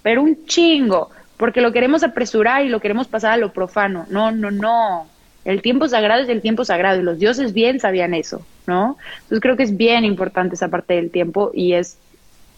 [0.04, 1.10] pero un chingo,
[1.42, 4.06] porque lo queremos apresurar y lo queremos pasar a lo profano.
[4.12, 5.08] No, no, no.
[5.44, 8.96] El tiempo sagrado es el tiempo sagrado y los dioses bien sabían eso, ¿no?
[9.24, 11.98] Entonces creo que es bien importante esa parte del tiempo y es,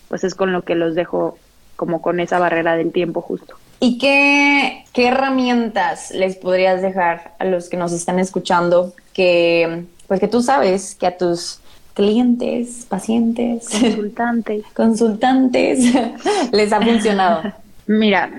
[0.10, 1.38] pues es con lo que los dejo
[1.78, 3.56] como con esa barrera del tiempo justo.
[3.80, 10.20] ¿Y qué, qué herramientas les podrías dejar a los que nos están escuchando que, pues
[10.20, 11.62] que tú sabes que a tus
[11.94, 15.86] clientes, pacientes, consultantes, consultantes
[16.52, 17.44] les ha funcionado?
[17.88, 18.30] Mira,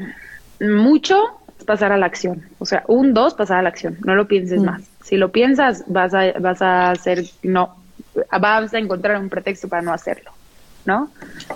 [0.61, 1.23] mucho
[1.65, 2.43] pasar a la acción.
[2.59, 3.99] O sea, un dos, pasar a la acción.
[4.05, 4.65] No lo pienses mm.
[4.65, 4.83] más.
[5.03, 7.77] Si lo piensas, vas a, vas a hacer, no,
[8.41, 10.31] vas a encontrar un pretexto para no hacerlo,
[10.85, 11.11] ¿no?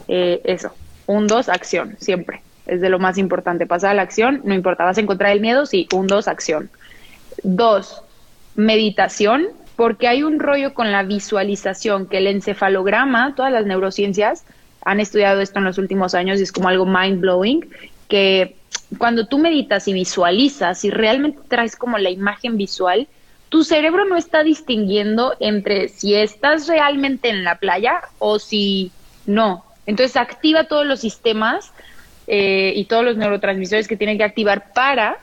[0.06, 0.72] Eh, eso.
[1.06, 2.42] Un dos, acción, siempre.
[2.66, 3.66] Es de lo más importante.
[3.66, 4.84] Pasar a la acción, no importa.
[4.84, 5.88] Vas a encontrar el miedo, sí.
[5.94, 6.68] Un dos, acción.
[7.42, 8.02] Dos,
[8.56, 9.46] meditación,
[9.76, 14.44] porque hay un rollo con la visualización, que el encefalograma, todas las neurociencias
[14.84, 17.68] han estudiado esto en los últimos años y es como algo mind blowing,
[18.08, 18.57] que
[18.96, 23.06] cuando tú meditas y visualizas y realmente traes como la imagen visual,
[23.48, 28.92] tu cerebro no está distinguiendo entre si estás realmente en la playa o si
[29.26, 29.64] no.
[29.86, 31.72] Entonces activa todos los sistemas
[32.26, 35.16] eh, y todos los neurotransmisores que tienen que activar para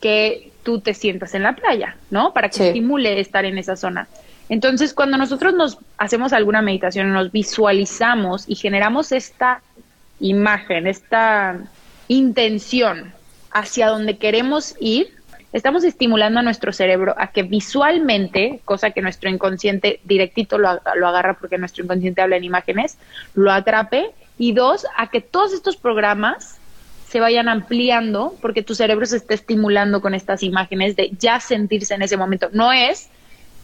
[0.00, 2.32] que tú te sientas en la playa, ¿no?
[2.32, 4.08] Para que estimule estar en esa zona.
[4.48, 9.62] Entonces, cuando nosotros nos hacemos alguna meditación, nos visualizamos y generamos esta
[10.20, 11.60] imagen, esta
[12.08, 13.12] intención
[13.50, 15.08] hacia donde queremos ir,
[15.52, 21.08] estamos estimulando a nuestro cerebro a que visualmente, cosa que nuestro inconsciente directito lo, lo
[21.08, 22.98] agarra porque nuestro inconsciente habla en imágenes,
[23.34, 24.10] lo atrape.
[24.36, 26.58] Y dos, a que todos estos programas
[27.08, 31.94] se vayan ampliando porque tu cerebro se está estimulando con estas imágenes de ya sentirse
[31.94, 32.48] en ese momento.
[32.52, 33.08] No es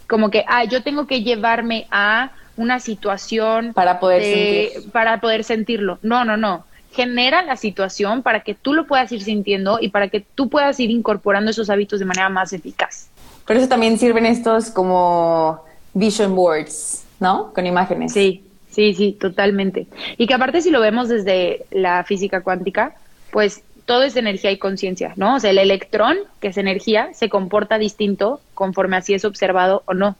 [0.06, 5.98] como que, ah, yo tengo que llevarme a una situación para poder para poder sentirlo.
[6.02, 10.08] No, no, no genera la situación para que tú lo puedas ir sintiendo y para
[10.08, 13.08] que tú puedas ir incorporando esos hábitos de manera más eficaz.
[13.46, 15.64] Por eso también sirven estos como
[15.94, 17.52] vision boards, ¿no?
[17.52, 18.12] Con imágenes.
[18.12, 19.86] Sí, sí, sí, totalmente.
[20.16, 22.94] Y que aparte si lo vemos desde la física cuántica,
[23.30, 25.36] pues todo es energía y conciencia, ¿no?
[25.36, 29.94] O sea, el electrón, que es energía, se comporta distinto conforme así es observado o
[29.94, 30.16] no.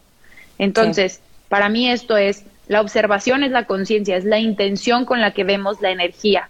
[0.59, 5.33] Entonces, para mí esto es, la observación es la conciencia, es la intención con la
[5.33, 6.49] que vemos la energía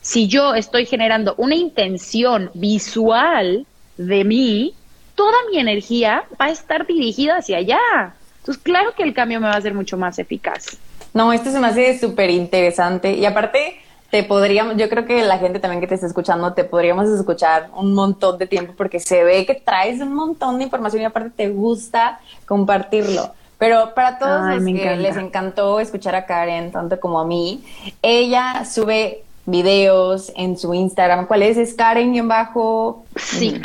[0.00, 4.74] si yo estoy generando una intención visual de mí,
[5.14, 8.14] toda mi energía va a estar dirigida hacia allá.
[8.38, 10.78] Entonces, claro que el cambio me va a ser mucho más eficaz.
[11.12, 13.12] No, esto se me hace súper interesante.
[13.12, 13.80] Y aparte,
[14.10, 17.68] te podríamos, yo creo que la gente también que te está escuchando, te podríamos escuchar
[17.74, 21.30] un montón de tiempo porque se ve que traes un montón de información y aparte
[21.30, 23.34] te gusta compartirlo.
[23.58, 27.62] Pero para todos los que les encantó escuchar a Karen, tanto como a mí,
[28.00, 31.26] ella sube videos en su Instagram.
[31.26, 31.56] ¿Cuál es?
[31.56, 33.04] Es Karen-bajo.
[33.16, 33.60] Sí,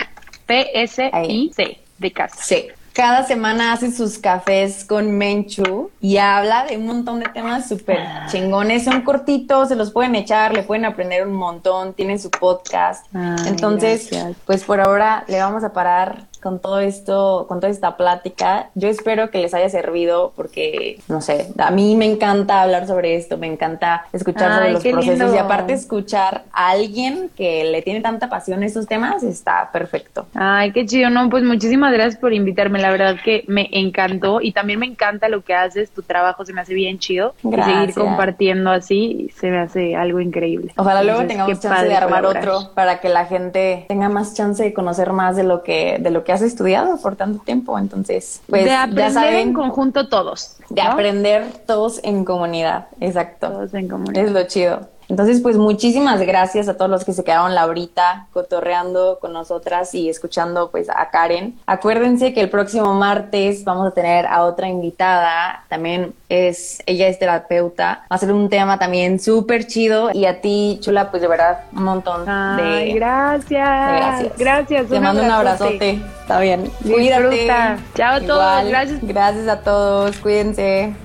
[0.45, 2.35] P-S-I-C, de casa.
[2.39, 2.67] Sí.
[2.93, 7.99] Cada semana hace sus cafés con Menchu y habla de un montón de temas súper
[8.31, 8.85] chingones.
[8.85, 13.05] Son cortitos, se los pueden echar, le pueden aprender un montón, tienen su podcast.
[13.47, 14.09] Entonces,
[14.45, 18.69] pues por ahora le vamos a parar con todo esto, con toda esta plática.
[18.75, 23.15] Yo espero que les haya servido porque, no sé, a mí me encanta hablar sobre
[23.15, 28.01] esto, me encanta escuchar sobre los procesos y aparte escuchar a alguien que le tiene
[28.01, 30.27] tanta pasión a estos temas está perfecto.
[30.35, 34.51] Ay, qué chido, no, pues muchísimas gracias por invitarme, la verdad que me encantó y
[34.51, 37.75] también me encanta lo que haces, tu trabajo se me hace bien chido gracias.
[37.75, 40.73] y seguir compartiendo así se me hace algo increíble.
[40.77, 44.75] Ojalá luego tengamos chance de armar otro para que la gente tenga más chance de
[44.75, 47.77] conocer más de lo que de lo que has estudiado por tanto tiempo.
[47.79, 50.57] Entonces, pues de aprender ya saben, en conjunto todos.
[50.69, 53.49] De aprender todos en comunidad, exacto.
[53.49, 54.25] Todos en comunidad.
[54.25, 54.94] Es lo chido.
[55.09, 59.93] Entonces, pues muchísimas gracias a todos los que se quedaron la horita cotorreando con nosotras
[59.93, 61.57] y escuchando pues a Karen.
[61.65, 67.19] Acuérdense que el próximo martes vamos a tener a otra invitada, también es, ella es
[67.19, 71.27] terapeuta, va a ser un tema también súper chido y a ti, Chula, pues de
[71.27, 73.49] verdad un montón de, gracias.
[73.49, 74.37] gracias.
[74.37, 74.87] Gracias.
[74.87, 76.01] Te mando un abrazote.
[76.21, 76.71] Está bien.
[76.81, 77.47] Cuídate.
[77.95, 78.67] Chao a todos.
[78.67, 78.99] Gracias.
[79.01, 80.17] Gracias a todos.
[80.17, 81.04] Cuídense.